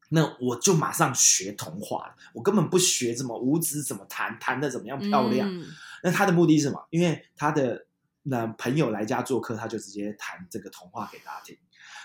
[0.09, 2.15] 那我就马上学童话了。
[2.33, 5.47] 我根本不学怎么五指怎么弹，弹的怎么样漂亮。
[5.49, 5.65] 嗯、
[6.03, 6.87] 那他的目的是什么？
[6.89, 7.85] 因为他的
[8.23, 11.57] 那朋友来家做客，他就直接弹这个童话给大家听。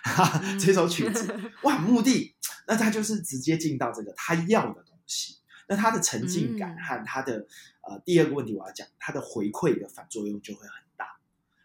[0.61, 2.35] 这首曲子 哇，目的
[2.67, 5.39] 那他就是直接进到这个他要的东西。
[5.67, 11.07] 那他的沉浸感和他的、嗯、呃第二个问题，我要讲他的回馈的反作用就会很大，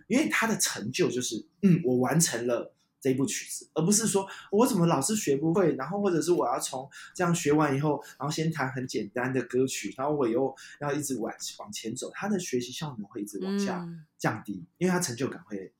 [0.07, 15.73] 因为他的成就就是嗯，我完成了这部曲子，而不是说我怎么老是学不会，然后或者是我要从这样学完以后，然后先弹很简单的歌曲，然后我又要一直往往前走，他的学习效能会一直往下降低，嗯、因为他成就感会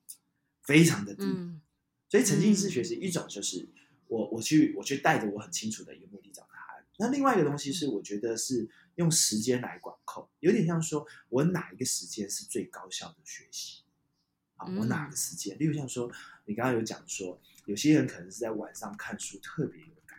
[0.64, 1.24] 非常的低。
[1.26, 1.62] 嗯、
[2.10, 3.68] 所以沉浸式学习一种就是
[4.08, 6.86] 我我去我去带着我很清楚的一个目的找答案。
[6.98, 13.84] 那另外一个东西是，我觉得是用时间来管控，有点像说，我哪一个时间是最高效的学习
[14.56, 14.68] 啊？
[14.78, 15.58] 我哪个时间？
[15.58, 16.12] 例如像说，
[16.50, 20.18] 你刚刚有讲说，有些人可能是在晚上看书特别有感，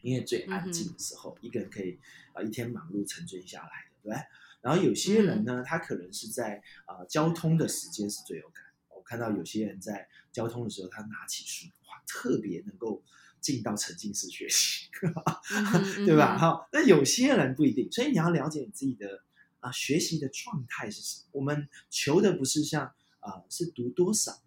[0.00, 1.98] 因为最安静的时候，一个人可以
[2.32, 4.16] 啊一天忙碌沉醉下来的，对。
[4.60, 8.64] 然后有些人呢，他可能是在啊交通的时间是最有感。
[8.96, 13.02] 我看到有些人在交通的时候，他拿起书，哇，特别能够。
[13.40, 14.86] 进到沉浸式学习，
[16.06, 16.38] 对吧？
[16.38, 19.24] 好，那有些人不一定，所以你要了解你自己的
[19.58, 21.26] 啊学习的状态是什么。
[21.32, 24.40] 我们求的不是像啊是读多少，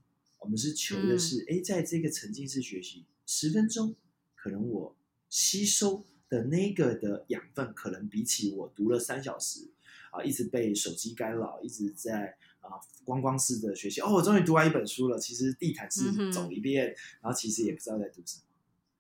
[0.46, 3.96] 我们是求的是哎，在这个沉浸式学习十分钟，
[4.36, 4.96] 可能我
[5.28, 9.68] 吸收的那个的养分，可能比起我读了三小时
[10.12, 14.02] 啊，一直被手机干扰，一直在啊光光式的学习。
[14.02, 18.44] 哦，我终于读完一本书了，其实地毯式走一遍，然后其实也不知道在读什么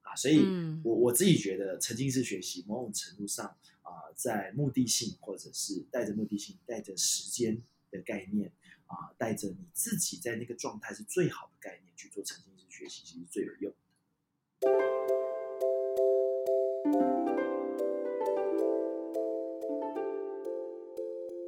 [0.02, 0.16] 啊。
[0.16, 0.40] 所以
[0.84, 3.46] 我我自己觉得沉浸式学习某种程度上
[3.84, 8.52] 啊、呃，在目的性或者是带着目的性、带着时间的概念
[8.96, 13.74] 啊，带着你自己在那个状态是最好的概念去做沉浸式学习，其实最有用。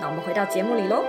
[0.00, 1.04] 那我们回到节目里喽。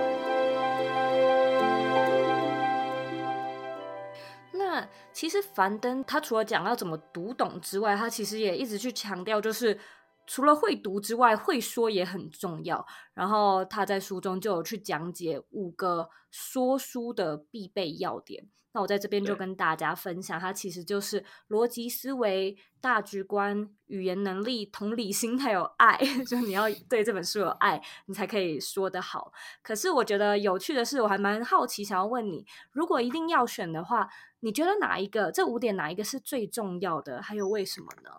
[4.52, 9.78] 那其实樊登他除了讲要怎么读懂之外，他其实也一直去强调，就是
[10.26, 12.86] 除了会读之外，会说也很重要。
[13.14, 18.48] 然后他在书中就有去讲解五个说书的必备要点。
[18.72, 25.98] 那我在这边就跟大家分享，它其实就是逻辑思维、大局观、语言能力、同理心，还有爱。
[26.28, 29.32] 就你要对这本书有爱，你才可以说得好。
[29.62, 34.10] 可是我觉得有趣的是，我还蛮好奇，想要问你，如果一定要选的话，
[34.40, 35.32] 你觉得哪一个？
[35.32, 37.22] 这五点哪一个是最重要的？
[37.22, 38.10] 还有为什么呢？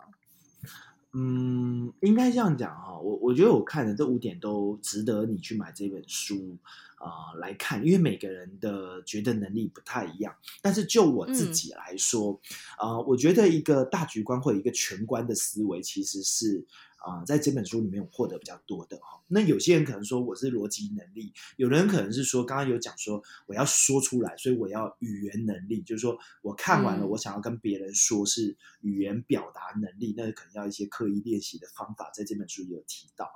[1.12, 6.56] 嗯，应该这样讲哈，我我觉得我看的这五点都值得你去买这本书
[6.96, 10.34] 啊、呃、来看，因为每个人的觉得能力不太一样。
[10.60, 12.40] 但是就我自己来说，
[12.76, 16.66] 啊、嗯呃，我觉得一个大局观或者一个全观的思维其实是。
[16.98, 19.22] 啊、呃，在这本书里面我获得比较多的哈。
[19.28, 33.30] 那有些人可能说我是逻辑能力，有人可能是说刚刚有讲说我要说出来，所以我要语言能力，就是说我看完了，我想要跟别人说是语言表达能力，嗯、那可能要一些刻意练习的方法，在这本书也有提到。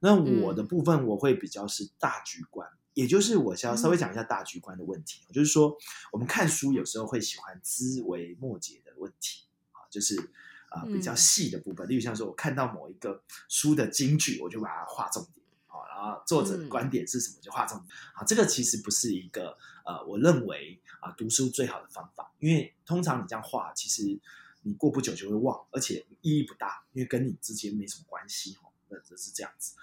[0.00, 5.76] 那我的部分我会比较是大局观，嗯、也就是我想要稍微讲一下大局观的问题，嗯、就是说
[6.12, 10.30] 我们看书有时候会喜欢枝微末节的问题啊，就是。
[10.76, 17.88] 啊、呃，比较细的部分，例如像说，我看到某一个书的金句，我就把它画重点，好，然后作者的观点是什么，就画重点。
[18.14, 24.18] 啊，这个其实不是一个呃，我认为啊，读书最好的方法，因为通常你这样画，其实
[24.62, 28.68] 你过不久就会忘，而且意义不大，因为跟你之间没什么关系哦。
[28.88, 29.74] 那这是这样子。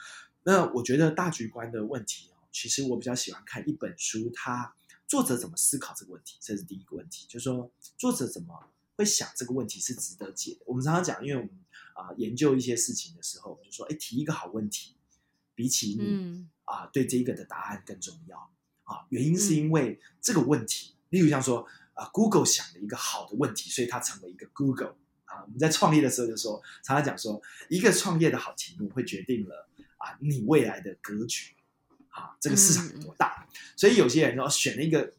[0.43, 4.75] 那我觉得大局观的问题哦，其实我比较喜欢看一本书，它
[5.07, 8.69] 作者怎么思考这个问题，这是第一个问题，就是说作者怎么。
[8.95, 10.61] 会想这个问题是值得解的。
[10.65, 11.51] 我们常常讲，因为我们
[11.93, 14.95] 啊、呃、研究一些事情的时候，我们就说，哎，提一个好问题，
[15.55, 18.51] 比起你、嗯、啊对这个的答案更重要
[18.83, 19.05] 啊。
[19.09, 25.43] 原因是因为这个问题，嗯、例如像说啊，Google 想了一个好的问题，所以它成为一个 Google 啊。
[25.43, 31.53] 我们在创业的时候就说，常常讲说，一个创业的好题目会决定了啊你未来的格局
[32.09, 33.47] 啊，这个市场有多大。
[33.49, 35.13] 嗯、所以有些人说选了一个。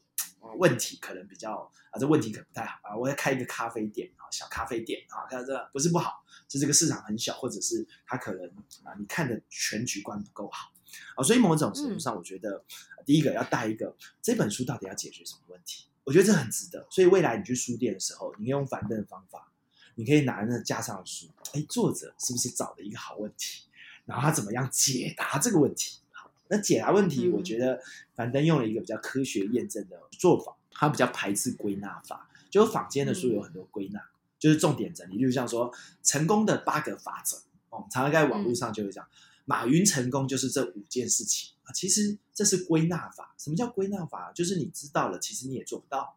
[0.58, 2.96] 问题可能比较啊，这问题可能不太好啊。
[2.96, 8.44] 我要开一个咖啡店啊，小咖啡店啊，看这不是不好，是这个市场很小，或者是他可能
[8.82, 10.72] 啊，你看的全局观不够好
[11.16, 11.22] 啊。
[11.22, 16.84] 所以某种程度上，我觉得、嗯、第一个要带一个这本书到底要解决什么问题，我觉得这很值得。
[16.90, 19.52] 所以未来你去书店的时候，你用樊登的方法，
[19.94, 23.68] 你可以拿那架上的书，哎，作者是不是找了一个好问题，
[24.04, 26.00] 然后他怎么样解答这个问题？
[26.10, 27.80] 好那解答问题，我觉得
[28.14, 32.28] 樊登用了一个比较科学验证的做法，他比较排斥归纳法。
[32.50, 34.00] 就坊间的书有很多归纳，
[34.38, 37.38] 就是重点整理，就像说成功的八个法则。
[37.70, 39.06] 我们常常在网络上就会讲，
[39.44, 41.72] 马云成功就是这五件事情啊。
[41.72, 43.34] 其实这是归纳法。
[43.38, 44.30] 什么叫归纳法？
[44.32, 46.16] 就是你知道了，其实你也做不到，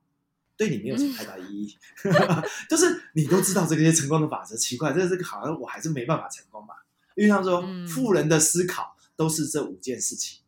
[0.56, 1.78] 对你没有什么太大意义。
[2.70, 6.86] 就是你都知道这些成功的法则，奇怪，这这个好像我还是没办法成功吧。
[7.16, 8.96] 因为他说，富人的思考。
[9.18, 10.42] 都是这五件事情，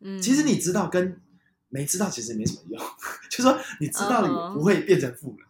[0.00, 1.22] 嗯，其实你知道跟
[1.74, 2.80] 没知道其实没什么用，
[3.28, 5.44] 就是说你知道了也不会变成富人。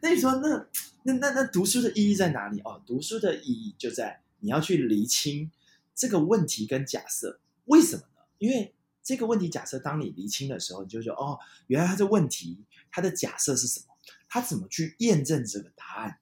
[0.00, 0.66] 那你说那
[1.02, 2.60] 那那那读书的意义在哪里？
[2.60, 5.50] 哦，读书的意义就在你要去厘清
[5.94, 8.22] 这个问题跟假设，为什么呢？
[8.38, 13.86] 因为这个问题假设当你厘清的时候，你就说哦，原来他这问题他的假设是什么？
[14.30, 16.20] 他怎么去验证这个答案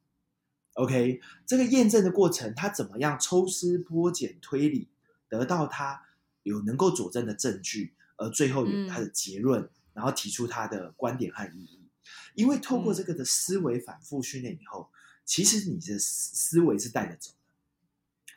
[0.72, 4.88] ？OK，这个验证的过程，他怎么样抽丝剥茧推理？
[5.28, 6.02] 得到他
[6.42, 11.90] 有能够佐证的证据，而最后有他的结论，嗯、然后提出他的观点和意义。
[12.34, 14.94] 因为透过这个的思维反复训练以后，嗯、
[15.26, 17.36] 其实你的思维是带着走的。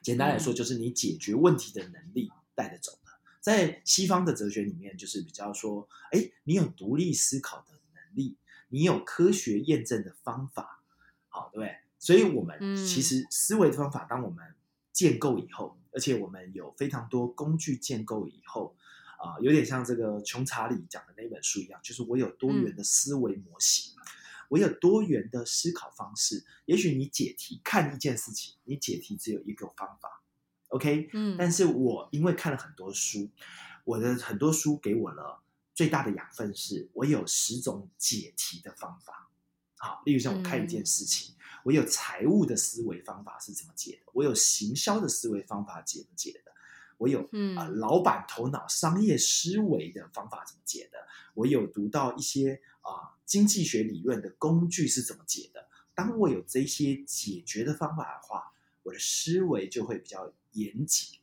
[0.04, 3.12] 简单来说，就是你解决问题的能力带着走的。
[3.40, 8.36] 在西方的哲学里面，就是比较说，哎，你有独立思考的能力，
[8.68, 10.84] 你有科学验证的方法，
[11.30, 11.78] 好，对不对？
[11.98, 14.54] 所以，我们其实思维的方法，当我们
[14.92, 15.78] 建构以后。
[15.94, 18.76] 而且我们有非常多工具建构以后，
[19.18, 24.04] 啊、呃，有点像这个穷查理讲的那本书一样，就是我有多元的思维模型，嗯、
[24.50, 26.46] 我有多元的思考方式。
[26.66, 30.24] 也许你解题看一件事情，你解题只有一个方法
[30.70, 31.10] ，OK？
[31.14, 33.30] 嗯，但是我因为看了很多书，
[33.84, 35.42] 我的很多书给我了
[35.74, 39.30] 最大的养分，是我有十种解题的方法。
[39.76, 41.34] 好，例如像我看一件事情。
[41.34, 44.12] 嗯我有财务的思维方法是怎么解的？
[44.14, 46.47] 我有行销的思维方法解不解的？
[46.98, 47.22] 我有
[47.56, 50.98] 啊、老板头脑商业思维的方法怎么解的？
[51.34, 55.68] 我有读到一些啊、呃、经济学理论的工具是怎么解的？
[55.94, 58.52] 当我有这些解决的方法的话，
[58.84, 61.20] 我的思维就会比较严谨。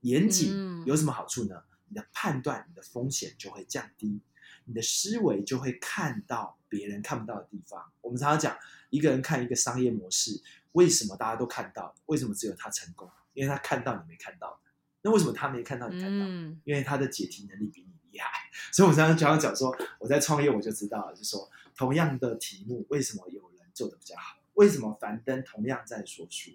[0.00, 1.62] 严谨有什么好处呢？
[1.88, 4.20] 你的判断、你的风险就会降低。
[4.66, 7.92] 你的思维就会看到别人看不到的地方。
[8.00, 8.58] 我们常常讲，
[8.90, 10.40] 一个人看一个商业模式，
[10.72, 11.94] 为什么大家都看到？
[12.06, 13.10] 为什么只有他成功？
[13.34, 14.58] 因为他看到你没看到的。
[15.04, 16.26] 那为什么他没看到你看到？
[16.26, 18.28] 嗯、因为他的解题能力比你厉害。
[18.72, 24.38] 所以，我常常常讲说，我在创业我就知道了，就说，同样的题目，为什么有人做的比较好？
[24.54, 26.50] 为什么樊登同样在说书，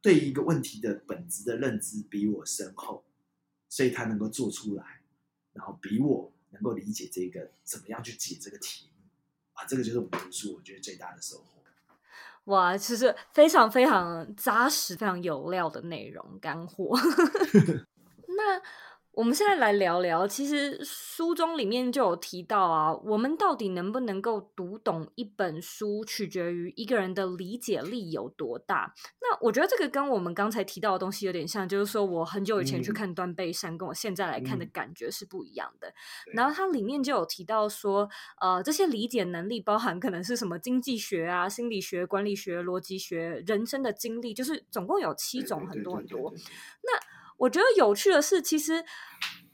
[0.00, 3.04] 对一个问题的本质的认知比我深厚，
[3.68, 5.00] 所以他能够做出来，
[5.52, 6.32] 然后比我。
[6.50, 9.02] 能够理解这个怎么样去解这个题目
[9.52, 11.55] 啊，这个就是我们读书我觉得最大的收获。
[12.46, 16.96] 哇，其实非常非常扎实、非常有料的内容干货。
[18.38, 18.60] 那。
[19.16, 28.92] 我们现在来聊聊，其实书中里面就有提到啊，我们到底能不能够读懂一本书，取决于一个人的理解力有多大。
[29.22, 35.90] 那我觉得这个跟我们刚才提到的东西有点像，就是说我很久以前去看断背山，跟我现在来看的感觉是不一样的。
[36.34, 38.06] 然后它里面就有提到说，
[38.42, 46.34] 呃，这些理解能力包含可能是什么经济学啊、心理学、管理学、逻辑学、人生的经历，就是总共有七种，很多很多。
[46.82, 48.84] 那我觉得有趣的是，其实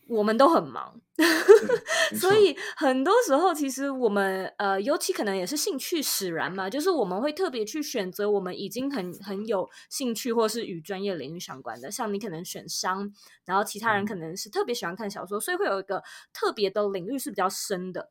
[0.08, 1.00] 我们都很忙，
[2.20, 11.90] 所以很多时候，其实我们呃，尤其可能也是兴趣使然嘛，就是我们会特别去选择我们已经很很有兴趣，或是与专业领域相关的。
[11.90, 13.12] 像你可能选商，
[13.46, 16.02] 然后其他人可能是特别喜欢看小说，所以会有一个
[16.32, 18.10] 特别的领域是比较深的。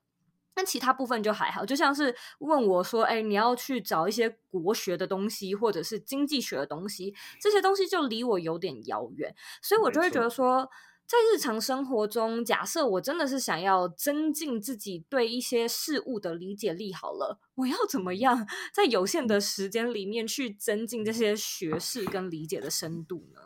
[0.53, 9.33] 但其他部分就还好，就像是问我说：“哎，你要去找一些国学的东西，或者是经济学的东西，这些东西就离我有点遥远。”
[9.63, 10.69] 所以，我就会觉得说，
[11.07, 23.41] 在日常生活中，假设我真的是想要增进自己对一些事物的理解力，好了，我要怎么样在有限的时间里面去增进这些学识跟理解的深度呢？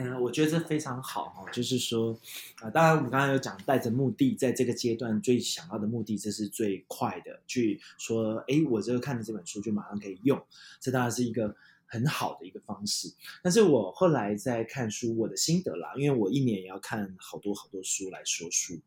[0.00, 2.12] 嗯，我觉得这非常好哈，就是说，
[2.60, 10.40] 啊、呃，当然我们刚刚有讲带着目的，在这个阶段最想要的目的，这是最快的，去说，哎，我这个看了这本书就马上可以用，
[10.80, 11.52] 这当然是一个
[11.84, 13.12] 很好的一个方式。
[13.42, 18.78] 但是我后来在看书，我的心得啦，因为我一年也要看好多好多书来说书，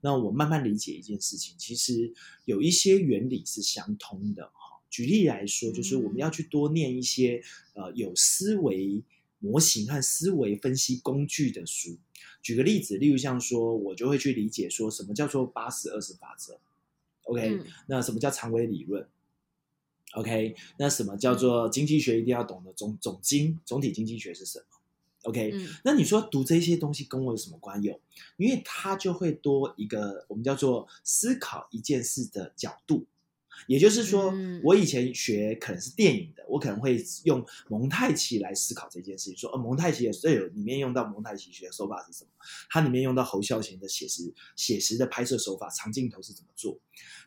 [0.00, 2.12] 那我慢慢理解一件事情，其实
[2.44, 4.82] 有一些原理是相通的哈。
[4.90, 7.40] 举例来说，就是我们要去多念一些
[7.74, 9.04] 呃有思维。
[9.46, 11.96] 模型和思维分析工具的书，
[12.42, 16.58] 举个例子，例如像说，我就会去理解说什么叫做八十二十法则
[17.22, 19.06] ，OK，、嗯、那什么叫长尾理论
[20.14, 24.64] ，OK，那什么叫做经济学一定要懂的总总经总体经济学是什么
[25.22, 28.00] ，OK，、嗯、那你说读这些东西跟我有什么关有？
[28.36, 33.06] 因为它就会多一个我们叫做思考一件事的角度。
[33.66, 34.32] 也就是说，
[34.62, 39.36] 我以前学可能是电影的，我可能会用蒙太奇来思考这件事情。
[39.36, 42.30] 说，呃，蒙太奇的所有里面用到蒙太奇学的手法是什么？
[42.70, 46.78] 它里面用到侯孝贤的写实写实的拍摄手法，长镜头是怎么做？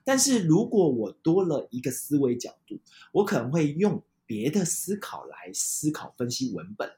[0.03, 2.79] 但是如果我多了一个思维角度，
[3.11, 6.89] 我可能会用别的思考来思考分析文本。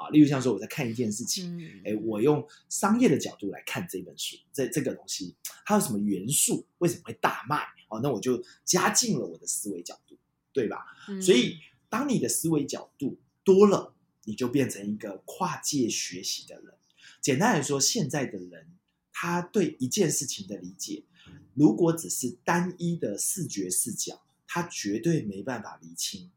[0.00, 5.34] 啊，例如像说我在看一件事情，哎、嗯，我用商业的角度来看这本书，这这个东西
[5.66, 7.62] 它有什么元素，为什么会大卖？
[7.88, 10.16] 哦，那我就加进了我的思维角度，
[10.52, 10.86] 对吧？
[11.08, 13.92] 嗯、所以当你的思维角度多了，
[14.24, 16.74] 你就变成一个跨界学习的人。
[17.20, 18.68] 简单来说，现在的人
[19.12, 21.02] 他对一件事情的理解，
[21.54, 26.30] 如果只是单一的视觉视角，他绝对没办法厘清。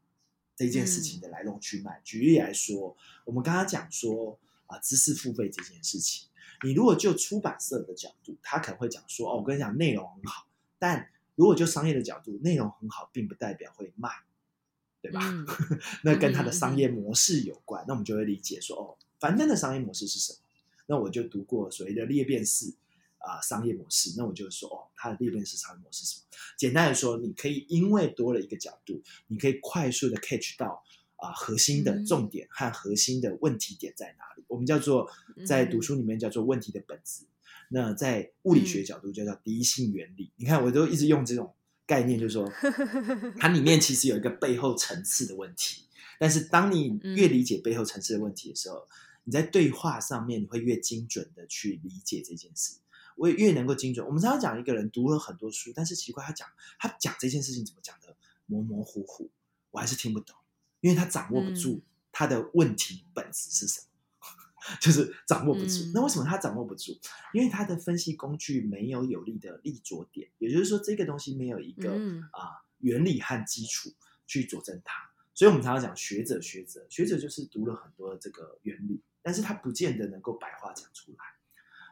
[0.56, 6.28] 这件事情的来龙去脉，嗯、举例来说，我们刚刚讲说啊，知识付费这件事情，
[6.62, 10.46] 你如果就出版社的角度，他可能会讲说，哦，我跟你讲内容很好，
[10.78, 14.08] 但如果就商业的角度，内容很好，并不代表会卖，
[15.02, 15.20] 对吧？
[15.24, 15.46] 嗯、
[16.04, 20.38] 那跟他的商业模式有关，嗯、那我们就会理解说，哦，樊登的商业模式是什么？
[20.86, 22.74] 那我就读过所谓的裂变式。
[23.26, 26.26] 啊，商业模式，那我就说哦，它的利润式商业模式是什么？
[26.58, 30.82] 简单的说，你可以因为多了一个角度，你可以快速的 catch 到
[31.16, 34.42] 啊核心的重点和核心的问题点在哪里。
[34.42, 35.10] 嗯、我们叫做
[35.46, 37.24] 在读书里面叫做问题的本质。
[37.24, 37.28] 嗯、
[37.70, 40.24] 那在物理学角度就叫第一性原理。
[40.24, 41.54] 嗯、你看，我都一直用这种
[41.86, 42.46] 概念，就是说
[43.40, 45.84] 它里面其实有一个背后层次的问题。
[46.18, 48.88] 但是当你越理解背后层次的问题的时候，嗯、
[49.24, 52.76] 你在对话上面你会越精准的去理解这件事。
[53.16, 54.06] 我也越能够精准。
[54.06, 56.48] 我们常常讲一个人读了很多书，但是奇怪，他讲
[56.78, 59.30] 他讲这件事情怎么讲的模模糊糊，
[59.70, 60.36] 我还是听不懂，
[60.80, 63.86] 因为他掌握不住他的问题本质是什么，
[64.70, 65.84] 嗯、 就是掌握不住。
[65.84, 66.98] 嗯、那为什么他掌握不住？
[67.32, 72.40] 因为他的分析工具没有有力的立着点，也就是说，这个东西没有一个啊、嗯呃、
[72.78, 73.92] 原理和基础
[74.26, 75.10] 去佐证它。
[75.34, 81.18] 所以我们常常讲学者，学者，学者就是读了很多的这个原理，但是他不见得能够白话讲出来。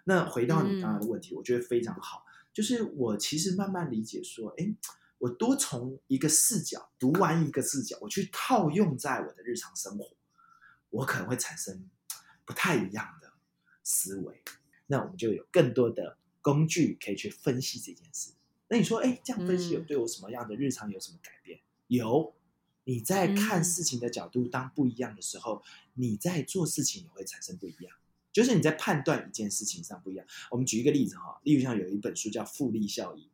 [0.05, 2.25] 那回到你刚刚的问题，嗯、我觉得非常好。
[2.53, 4.75] 就是我其实慢慢理解说，哎，
[5.19, 10.15] 我多从一个视角读完一个视角，我去套用在我的日常生活，
[10.91, 11.89] 我可能会产生
[12.45, 13.33] 不太一样的
[13.83, 14.43] 思维。
[14.87, 18.33] 那我们就有更多的工具可以去分析这件事。
[18.69, 21.59] 那你说，哎，这样分析有对我什么样的日常有什么改变？
[21.59, 22.35] 嗯、有，
[22.85, 25.63] 你在看事情的角度当不一样的时候，
[25.95, 27.97] 你在做事情也会产生不一样。
[28.33, 30.27] 就是你在判断一件事情上不一样。
[30.51, 33.25] 我们举一个例子哈，例如像有一本书叫《复利效应》，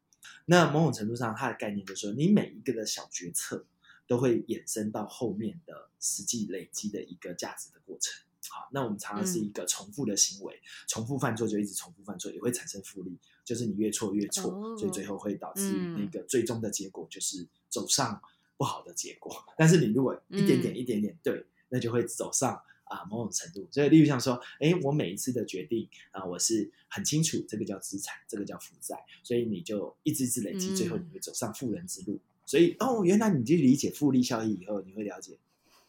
[0.46, 3.64] 那某种程度上它的概念就是说，你每一个的小决策
[4.06, 8.12] 都会衍生到后面的实际累积的一个价值的过程。
[8.50, 18.22] 好，那我们常常是一个重复的行为，嗯、重复犯错就一直重复犯错，也会产生复利，就是你越错越错，哦、所以最后会导致那个最终的结果就是走上
[18.56, 19.44] 不好的结果。
[19.48, 23.66] 嗯、但是你如果一点点一点点对，那就会走上啊某种程度。
[23.70, 32.14] 所以例如像说，哎，我每一次的决定啊，我是很清楚这个叫资产，这个叫负债，所以你就一直一直累积，最后你会走上富人之路。
[32.14, 35.38] 嗯、所以哦，原来你就理解复利效应以后，你会了解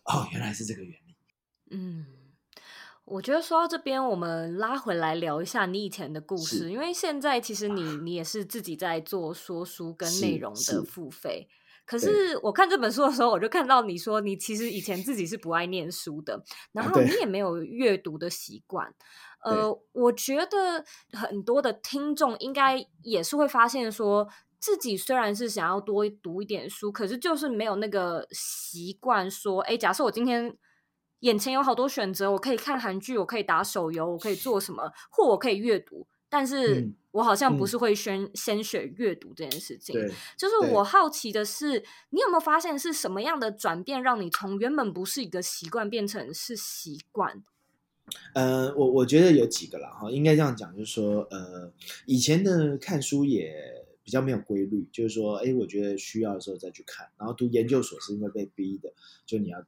[0.04, 1.16] 哦，原来是这个原理。
[1.72, 2.06] 嗯。
[3.06, 11.50] 我觉得说到这边，我们拉回来聊一下你以前的故事，因为现在其实你你也是自己在做说书跟内容的付费。
[11.90, 18.86] 可是我看这本书的时候，我就看到你说你其实以前自己是不爱念书的，然后你也没有阅读的习惯。
[19.40, 24.28] 啊、呃，我觉得很多的听众应该也是会发现说，
[24.60, 30.56] 自己虽然是想要多读一点书，可是就是没有那个习惯说，哎，假设我今天。
[31.22, 36.08] 眼前有好多选择，我可以看韩剧，我可以打手游，我可以做什么，或我可以阅读。
[36.30, 39.96] 但是我好像不是会先、嗯、先选阅读这件事情。
[40.38, 47.44] 就是我好奇的是，你有没有发现是什么样的转变，让你从原本不是一个习惯变成是习惯？
[48.34, 51.74] 呃，我我觉得有几个啦哈，应该这样讲，就是说，呃，
[52.06, 53.54] 以前的看书也
[54.04, 58.94] 比较没有规律，就是说，哎，我觉得需要的时候再去看，然后读研究所是因为被逼的，
[59.26, 59.66] 就你要。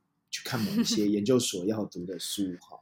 [0.51, 2.77] 去看某一些研究所要读的书哈，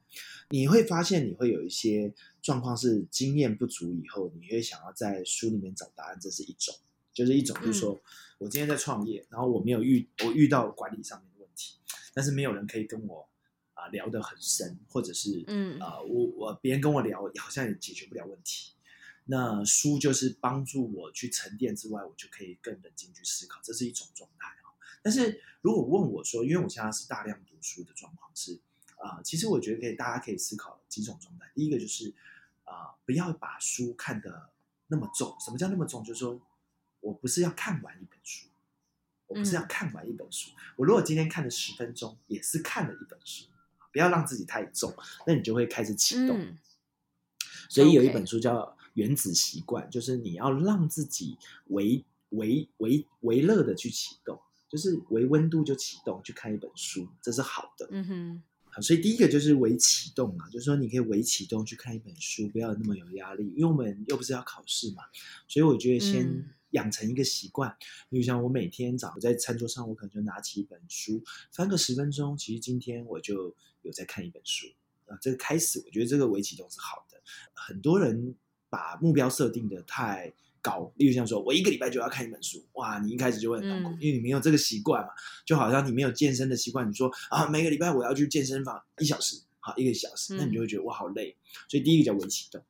[0.50, 2.12] 你会发现你会有一些
[2.42, 6.76] 状况是经验不足以后，你会想要在书里面找答案，这是一种，
[7.14, 8.00] 就是一种就是说
[8.40, 11.78] 我今天在创业，然后我没有遇我遇到管理上面的问题，
[12.14, 13.30] 但是没有人可以跟我
[13.76, 15.80] 啊聊得很深，或者是嗯。
[15.80, 18.74] 啊我我别人跟我聊好像也解决不了问题，
[19.26, 24.48] 那书就是帮助我去沉淀之外，我就可以更冷静去思考，这是一种状态。
[25.02, 28.60] 但是如果问我说，因为我现在是大量读书的状况是
[28.97, 31.50] 啊、呃，其实我觉得可以，大家可以思考几种状态。
[31.54, 32.14] 第一个就是
[32.66, 34.50] 啊、呃，不要把书看得
[34.88, 35.36] 那么重。
[35.39, 36.04] 什么叫那么重？
[36.04, 36.39] 就是说
[37.00, 38.47] 我不是要看完一本书，
[39.28, 40.52] 我不是要看完一本书。
[40.52, 43.45] 嗯、我如果今天看了十分钟，也是看了一本书。
[43.91, 44.93] 不要让自己太重，
[45.26, 46.39] 那你就会开始启动。
[46.39, 46.60] 嗯、
[47.68, 48.58] 所以有一本书叫
[48.93, 51.39] 《原子习惯》，就是你要让自己
[51.70, 54.39] 为为为为乐的去启动。
[54.70, 57.88] 就是微温度就启动去看一本书，这是好的。
[57.92, 65.02] 嗯哼，好，所以第一个就是微启动啊，就是说你可以微启动去看一本书，不要那么有压力，因为我们又不是要考试嘛。
[65.48, 67.76] 所以我觉得先养成一个习惯，
[68.10, 72.38] 比如像我每天早上在餐桌上，我可能就拿起一本书，翻个十分钟。
[72.38, 74.68] 其实今天我就有在看一本书
[75.08, 77.20] 啊，这个开始，我觉得这个微启动是好的。
[77.54, 78.36] 很多人
[78.70, 80.32] 把目标设定的太。
[80.62, 85.10] 高，例如像说，我一个礼拜就要看一本书，哇，你一开始就会很痛苦，嗯、因为你没有这个习惯嘛，
[85.45, 91.36] 就好像你没有健身的习惯，你说啊，每个礼拜我要去健身房一小时，好，一个小时，那你就会觉得我，好累。
[91.68, 92.64] 所以第一个叫微启动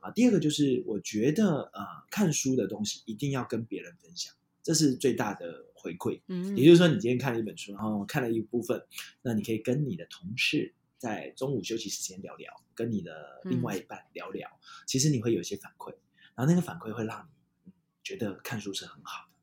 [0.00, 6.20] 啊，第二个就是我觉得呃，看书的东西一定要跟别人分享，这是最大的回馈。
[6.28, 8.82] 嗯，也就是说，你今天看了一本书，然后看了一部分，
[9.22, 15.94] 那你可以跟你的同事在中午休息时间聊聊，跟你的另外一半聊聊，嗯、其实你会有一些反馈。
[16.34, 17.28] 然后那个反馈会让
[17.64, 17.72] 你
[18.02, 19.38] 觉得看书是很好的，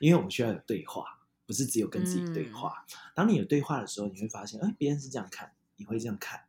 [0.00, 2.84] 因为我们需要有对话，不是只有跟自己对话。
[2.88, 6.44] 嗯、当你有对话的时候，你会发现，哎，别人是这样看，你会这样看。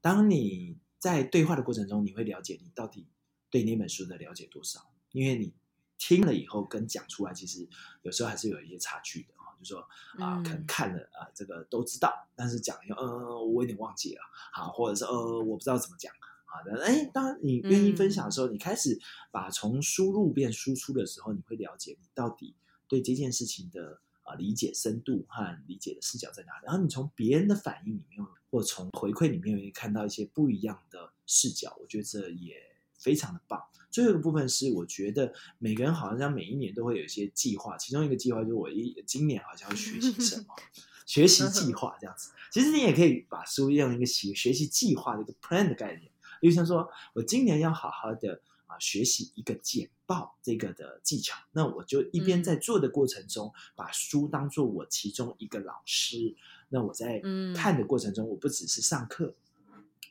[0.00, 3.06] 当你在对话的过程中，你会了解你到底
[3.50, 5.54] 对那本书的了解多少，因为你
[5.98, 7.68] 听了以后跟讲出来，其实
[8.02, 9.54] 有时候还是有一些差距的哈。
[9.58, 9.80] 就是说
[10.18, 14.20] 啊、呃，可能看了啊、呃，这个都知道，但是讲以后，呃，我有点忘记了，
[14.52, 16.12] 好，或者是呃，我不知道怎么讲。
[16.54, 19.00] 好的，哎，当你愿意分享的时候，嗯、你开始
[19.30, 22.54] 把从输入变输出的时候，你会了解你到底
[22.86, 26.66] 对这件事情的啊理解深度和理解的视角在哪里。
[26.66, 31.74] 然后你从别人的反应里面，或从回馈里面，会看到一些不一样的视角。
[31.80, 32.54] 我觉得这也
[32.98, 33.58] 非常的棒。
[33.90, 40.54] 最后一个部分是，我觉得每个人好像每一年都会有一些计划，其中一个计划就是我一今年好像要学习什么，
[41.06, 42.30] 学习计划这样子。
[42.50, 46.11] 其实你也可以把书用一个学学习计划的一个 plan 的概念。
[46.48, 56.36] 就像说，我今年要好好的啊学习一个简报这个的技巧，那我就一边在做的过程中，嗯、把书当做我其中一个老师。
[56.68, 57.20] 那我在
[57.54, 59.34] 看的过程中，我不只是上课，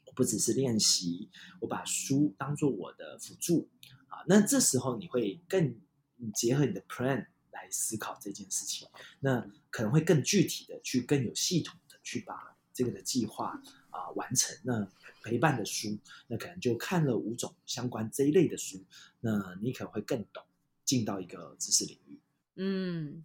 [0.05, 1.29] 我不只是练习，
[1.59, 3.67] 我把书当做我的辅助
[4.07, 4.23] 啊。
[4.27, 5.75] 那这时候你会更
[6.34, 8.88] 结合你的 plan 来思考这件事情，
[9.19, 13.59] 那可能会更具体的去更有系统的去把这个的计划
[13.89, 14.55] 啊完成。
[14.63, 14.88] 那
[15.24, 15.97] 陪伴的书，
[16.28, 18.84] 那可能就看了五种相关这一类的书，
[19.19, 20.43] 那你可能会更懂，
[20.84, 22.19] 进到一个知识领域。
[22.55, 23.24] 嗯，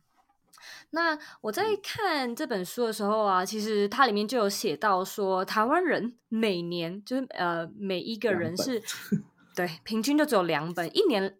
[0.90, 8.82] 那我在看这本书的时候啊，其实它里面就有写到说，台湾人每年就是呃每一个人是，
[9.56, 11.36] 对，平均就只有两本，一年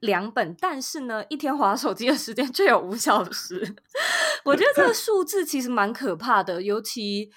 [0.00, 3.74] 两本，但是呢，一天划手机的时间就有五小时。
[4.44, 7.32] 我觉得这个 数字其实蛮可怕的，尤其。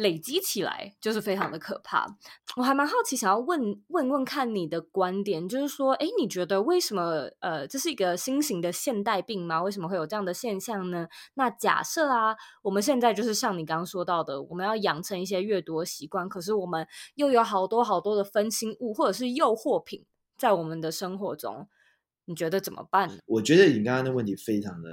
[0.00, 2.16] 累积起来就是非常的可怕。
[2.56, 9.62] 我还蛮好奇，想要问问问看你的观点，就是说，诶，你觉得为什么呃，这是一个新型的现代病吗？
[9.62, 11.08] 为什么会有这样的现象呢？
[11.34, 20.04] 那假设啊，我们现在就是像你刚刚说到的，我们要养成一些阅读习惯，可是我们又有好多好多的分心物或者是诱惑品
[20.36, 21.68] 在我们的生活中，
[22.24, 23.18] 你觉得怎么办呢？
[23.26, 24.90] 我觉得你刚刚的问题非常的。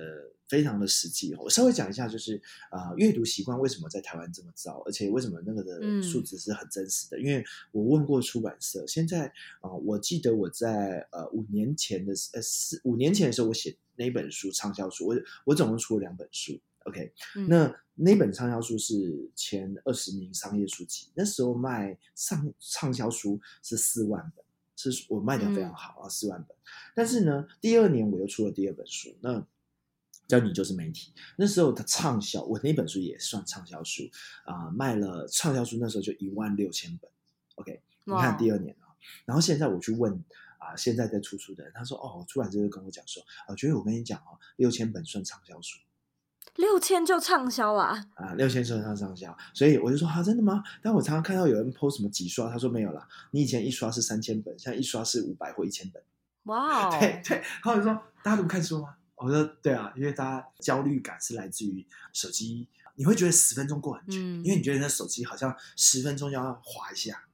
[0.48, 7.18] 非常的实际，我稍微讲一下，就是啊，阅读习惯为什么在台湾这么糟，而且为什么那个的数字是很真实的？
[7.18, 7.44] 嗯、因为
[7.74, 9.28] 我问过出版社，现在
[9.60, 24.46] 啊，我记得我在呃五年前的呃四五年前的时候，我写那本书畅销书，我我总共出了两本书，OK，、嗯、那那本畅销书是前二十名商业书籍，那时候卖上畅销书是四万本，
[24.78, 26.56] 是我卖的非常好啊，四万本。
[26.96, 29.46] 但是呢，第二年我又出了第二本书，那。
[30.28, 34.04] 叫你就是媒体，那时候的畅销，我那本书也算畅销书
[34.44, 37.10] 啊、呃，卖了畅销书那时候就一万六千本
[37.56, 38.92] ，OK，你看第二年啊，
[39.26, 40.14] 然后现在我去问
[40.58, 45.78] 啊、呃，现在在出书的人，他说哦，出版社就跟我讲说，我觉得我跟你讲哦，六千本算畅销书，
[46.56, 50.62] 六千就畅销啊，啊，六千算上畅销，所以我就说啊，真的吗？
[50.82, 56.04] 但我常常看到有人 post 什么几刷，他说没有啦，你以前一刷是三千本，现在一刷是五百或一千本，
[56.44, 58.96] 哇、wow，对对，然后我就说大家都不看书吗？
[59.18, 67.28] 我说对啊，因为大家焦虑感是来自于手机，你会觉得十分钟过很久，嗯，因为你觉得那手机好像十分钟就要滑一下，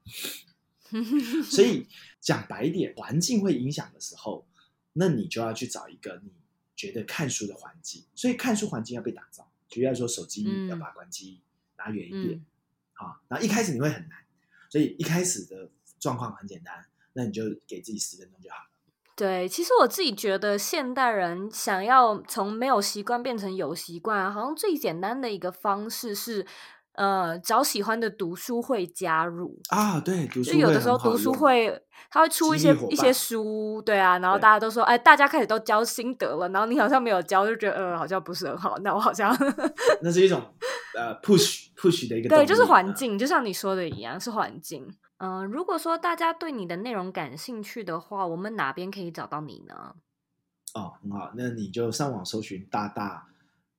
[1.44, 1.88] 所以
[2.22, 4.48] 讲白一点，环境会影响的时候，
[4.94, 6.32] 那你就要去找一个你
[6.76, 9.52] 觉得看书的环境，所以看书环境要被打造。
[9.68, 11.42] 举例来说，手机要把关机
[11.78, 12.46] 拿远一点，
[12.94, 14.24] 好，嗯，然后一开始你会很难，
[14.70, 15.70] 所以一开始的
[16.00, 18.58] 状况很简单，那你就给自己十分钟就好。
[19.16, 26.44] 对，其实我自己觉得，现代人想要从没有习惯变成有习惯，好像最简单的一个方式是，
[26.94, 30.00] 呃，找喜欢的读书会加入啊。
[30.00, 38.78] 对，读书会就有的时候读书会，他会出一些一些书，对啊，然后大家都说，哎，大家开始都交心得了，然后你好像没有交，就觉得呃，好像不是很好。
[38.80, 39.32] 那我好像
[40.02, 40.42] 那是一种
[40.98, 44.88] 呃 push push 的一个对，就是环境，就像你说的一样，是环境。
[45.24, 49.96] 嗯、呃，如果说大家对你的内容感兴趣的话，我们哪边可以找到你呢？
[50.74, 53.30] 哦，很好，那你就上网搜寻“大大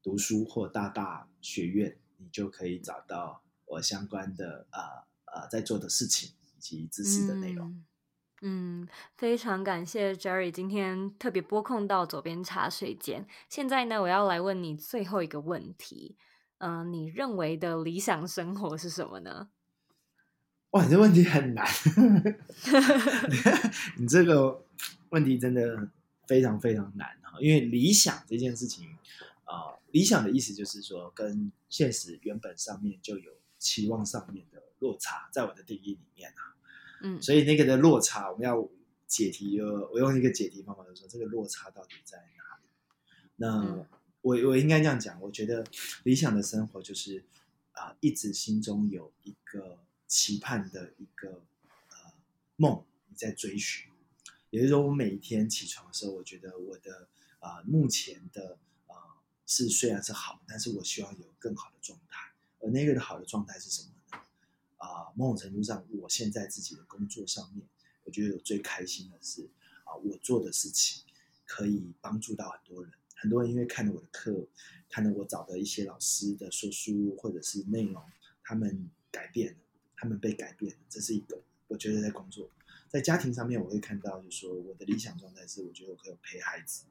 [0.02, 4.80] 读书”或“大大学院”，你就可以找到我相关的呃
[5.34, 7.68] 呃在做的事情以及知识的内容。
[8.40, 13.28] 嗯，嗯，非常感谢 Jerry 今天特别拨空到左边茶水间。
[13.50, 16.16] 现在呢，我要来问你最后一个问题。
[16.56, 19.50] 嗯、呃，你认为的理想生活是什么呢？
[20.74, 21.64] 哇，你这问题很难，
[23.96, 24.66] 你这个
[25.10, 25.88] 问题真的
[26.26, 28.88] 非常非常难哈，因为理想这件事情
[29.44, 36.58] 啊、呃，理想的意思就是说跟现实原本上面就有期望上面的落差，在我的定义里面啊，
[37.02, 38.68] 嗯，所以那个的落差，我们要
[39.06, 42.66] 解题，我用一个解题方法就是说，这个落差到底在哪里？
[43.36, 43.86] 那、嗯、
[44.22, 45.64] 我我应该这样讲，我觉得
[46.02, 47.22] 理想的生活就是
[47.74, 49.78] 啊、呃，一直心中有一个。
[50.14, 51.42] 期盼的一个
[51.88, 51.96] 呃
[52.54, 53.90] 梦，你在追寻。
[54.50, 57.08] 也就是说，我每一天起床的时候，我觉得我的
[57.40, 58.56] 啊、呃、目前的
[58.86, 62.32] 啊、呃、是虽然是好，但是我希望有更好的状态。
[62.60, 64.22] 而那个的好的状态是什么呢？
[64.76, 67.66] 啊、某种程度上，我现在自己的工作上面，
[68.04, 69.50] 我觉得我最开心的是
[69.82, 71.02] 啊、我做的事情
[71.44, 72.92] 可以帮助到很多人。
[73.16, 74.46] 很多人因为看了我的课，
[74.88, 78.00] 看了我找的一些老师的说书或者是内容，
[78.44, 79.58] 他们改变了。
[79.96, 81.42] 他们被改变，这是一个。
[81.66, 82.50] 我觉得在工作，
[82.88, 86.84] 在家庭上面，我会看到，就是说，我的理想状态是，我觉得我可以陪孩子，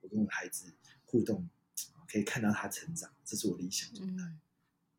[0.00, 0.72] 我跟我孩子
[1.06, 1.48] 互动，
[2.08, 4.24] 可以看到他成长，这是我理想状态。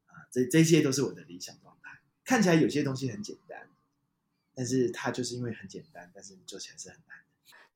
[0.06, 2.00] 啊，这这些都是我的理想状态。
[2.24, 3.70] 看起来有些东西很简单，
[4.56, 7.18] 但是它就是因为很简单，但是你做起来是很难。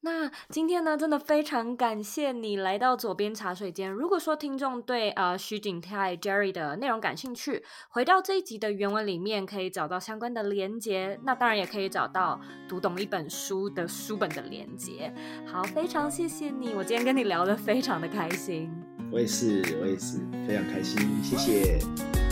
[0.06, 3.92] 那今天呢，真的非常感谢你来到左边茶水间。
[3.92, 11.20] 如果说听众对呃徐景泰 Jerry 的内容感兴趣，回到这一集的原文里面可以找到相关的连接。
[11.24, 12.40] 那当然也可以找到
[12.70, 15.12] 读懂一本书的书本的连接。
[15.48, 18.72] 好，非常谢谢你，我今天跟你聊得非常的开心。
[19.12, 22.25] 我也是，我也是非常开心，谢谢。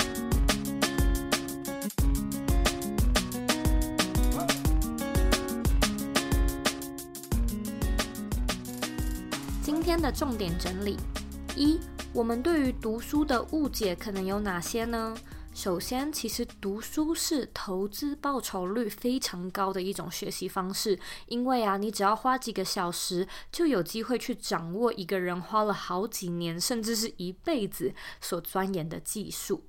[10.04, 10.98] 的重点整理：
[11.56, 11.80] 一、
[12.12, 15.16] 我们对于读书的误解可能有哪些呢？
[15.54, 29.64] 首先，其实读书是投资报酬率非常高的一种学习方式，因为啊，你只要花几个小时，就有机会去掌握一个人花了好几年，甚至是一辈子所钻研的技术。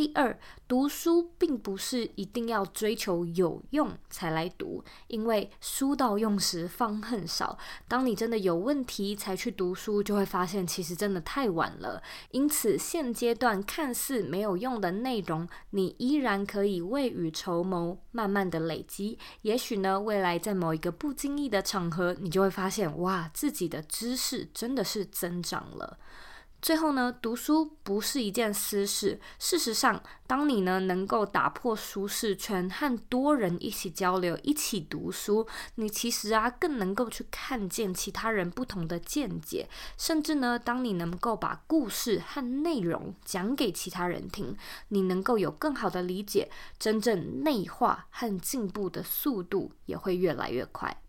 [0.00, 0.34] 第二，
[0.66, 7.58] 读书并不是一定要追求有用才来读，因为书到用时方恨少。
[7.86, 12.02] 当你真的有问题才去读书，就会发现其实真的太晚了。
[12.30, 19.18] 因此，现阶段看似没有用的内容，你依然可以未雨绸缪，慢慢的累积。
[19.42, 25.98] 也许呢，未来在某一个不经意的场合，你就会发现，哇，自己的知识真的是增长了。
[26.62, 29.18] 最后呢，读书不是一件私事。
[29.38, 35.46] 事实上，当你呢能够打破舒适圈，和多人一起交流、一起读书，
[35.76, 39.68] 你其实啊更能够去看见其他人不同的见解。
[39.96, 44.54] 甚至呢，当你能够把故事和内容讲给其他人听，
[44.88, 51.02] 你能够有更好的理解，真正内化和进步的速度也会越来越快。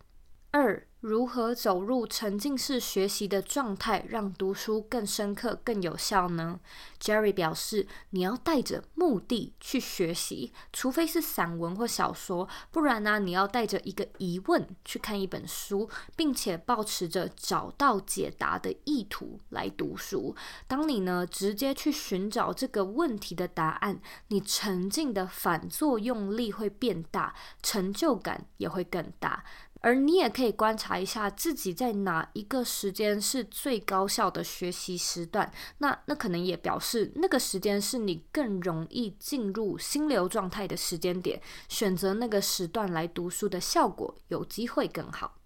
[0.52, 0.88] 二。
[1.02, 6.60] 如何走入沉浸式学习的状态，让读书更深刻、更有效呢
[7.02, 20.36] ？Jerry 表示，你要带着目的去学习，除非是散文或小说，不然呢，你要带着一个疑问去看一本书，并且抱持着找到解答的意图来读书。
[20.68, 27.34] 当你呢直接去寻找这个问题的答案，你沉浸的反作用力会变大，
[27.64, 29.44] 成就感也会更大。
[29.82, 45.41] 而你也可以观察一下自己在哪一个时间是最高效的学习时段，那那可能也表示那个时间是你更容易进入心流状态的时间点，选择那个时段来读书的效果有机会更好。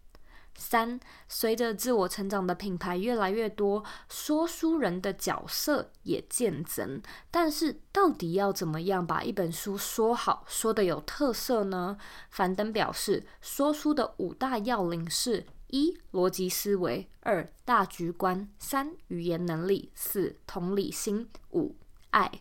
[0.58, 7.02] 三，随着自我成长的品牌越来越多，说书人的角色也渐增。
[7.30, 11.98] 但是，到底要怎么样把一本书说好，说得有特色呢？
[12.30, 21.76] 樊登表示，说书的五大要领是：一、逻辑思维；二、大局观；三、语言能力；四、同理心；五、
[22.12, 22.32] 爱。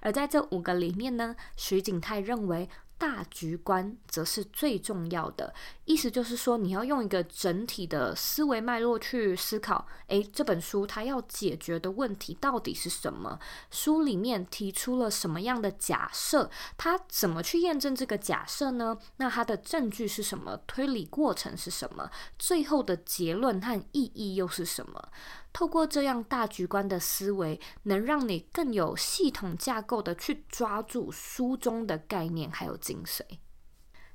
[0.00, 2.68] 而在这五个里面呢，徐景泰认为。
[3.02, 5.52] 大局观则是最重要的，
[5.86, 13.40] 意思就是说，你要用一个整体的思维脉络去思考，诶，这本书它要解决的问题到底是什么？
[13.72, 16.48] 书里面提出了什么样的假设？
[16.76, 18.96] 它怎么去验证这个假设呢？
[19.16, 20.60] 那它的证据是什么？
[20.68, 22.08] 推理过程是什么？
[22.38, 25.08] 最后的结论和意义又是什么？
[25.52, 33.20] 透过这样大局观的思维，能让你更有系统架构的去抓住书中的概念还有精髓。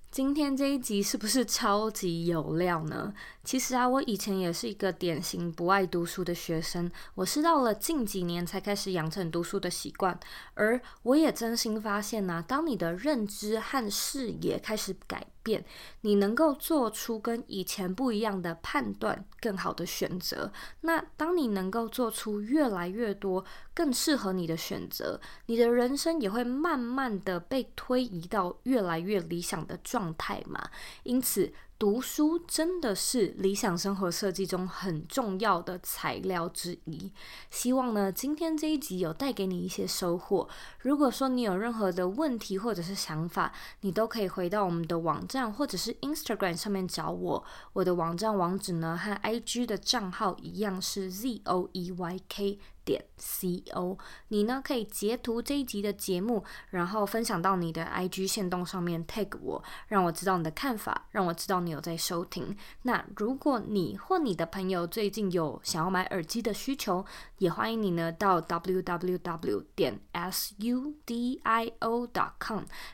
[0.09, 3.13] 今天这一集是不是超级有料呢？
[3.47, 10.19] 其实啊，我以前也是一个典型不爱读书的学生，我是到了近几年才开始养成读书的习惯。
[10.53, 15.63] 而我也真心发现呢、当你的认知和视野开始改变，
[16.01, 20.51] 你能够做出跟以前不一样的判断，更好的选择。
[20.81, 30.69] 那当你能够做出越来越多更适合你的选择，你的人生也会慢慢的被推移到越来越理想的状态嘛。
[31.03, 37.11] 因此，读书真的是理想生活设计中很重要的材料之一。
[37.51, 40.49] 希望呢，今天这一集有带给你一些收获。
[40.79, 47.43] 如果说你有任何的问题或者是想法，你都可以回到我们的网站或者是 Instagram 上面找我。
[47.73, 52.59] 我的网站网址呢和 IG 的账号一样是 Z O E Y K。
[52.87, 53.97] 点 co，
[54.29, 62.55] 你呢可以截图这一集的节目，然后分享到你的 IG 线动上面 tag 我，让我知道你的看法，让我知道你有在收听。
[62.83, 67.05] 那如果你或你的朋友最近有想要买耳机的需求，
[67.39, 71.33] 也欢迎你呢到 www 点 sudio.com，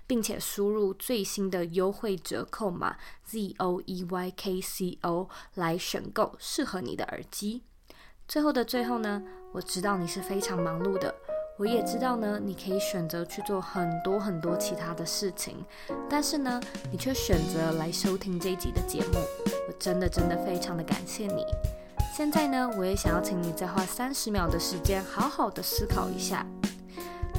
[0.08, 2.98] 并且输入最新的优惠折扣码
[3.30, 4.98] ZOEYKCO
[5.54, 7.62] 来选购适合你的耳机。
[8.28, 9.22] 最后的最后呢，
[9.52, 11.14] 我知道你是非常忙碌的，
[11.58, 15.64] 我也知道呢，你可以选择去做很多很多其他的事情，
[16.10, 16.60] 但是呢，
[16.92, 19.20] 你却选择来收听这一集的节目，
[19.68, 21.46] 我真的真的非常的感谢你。
[22.16, 26.46] 现在呢，我也想要请你再花三十秒的时间，好好的思考一下，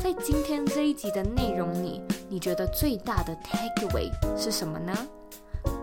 [0.01, 4.95] 在今天这一集的内容里，你觉得最大的 takeaway 是什么呢？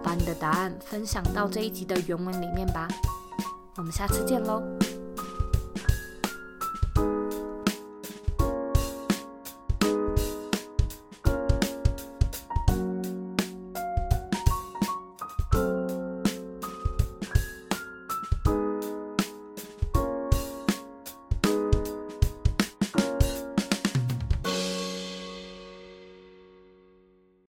[0.03, 2.87] 把你的答案分享到这一集的原文里面吧。
[3.77, 4.61] 我们下次见喽。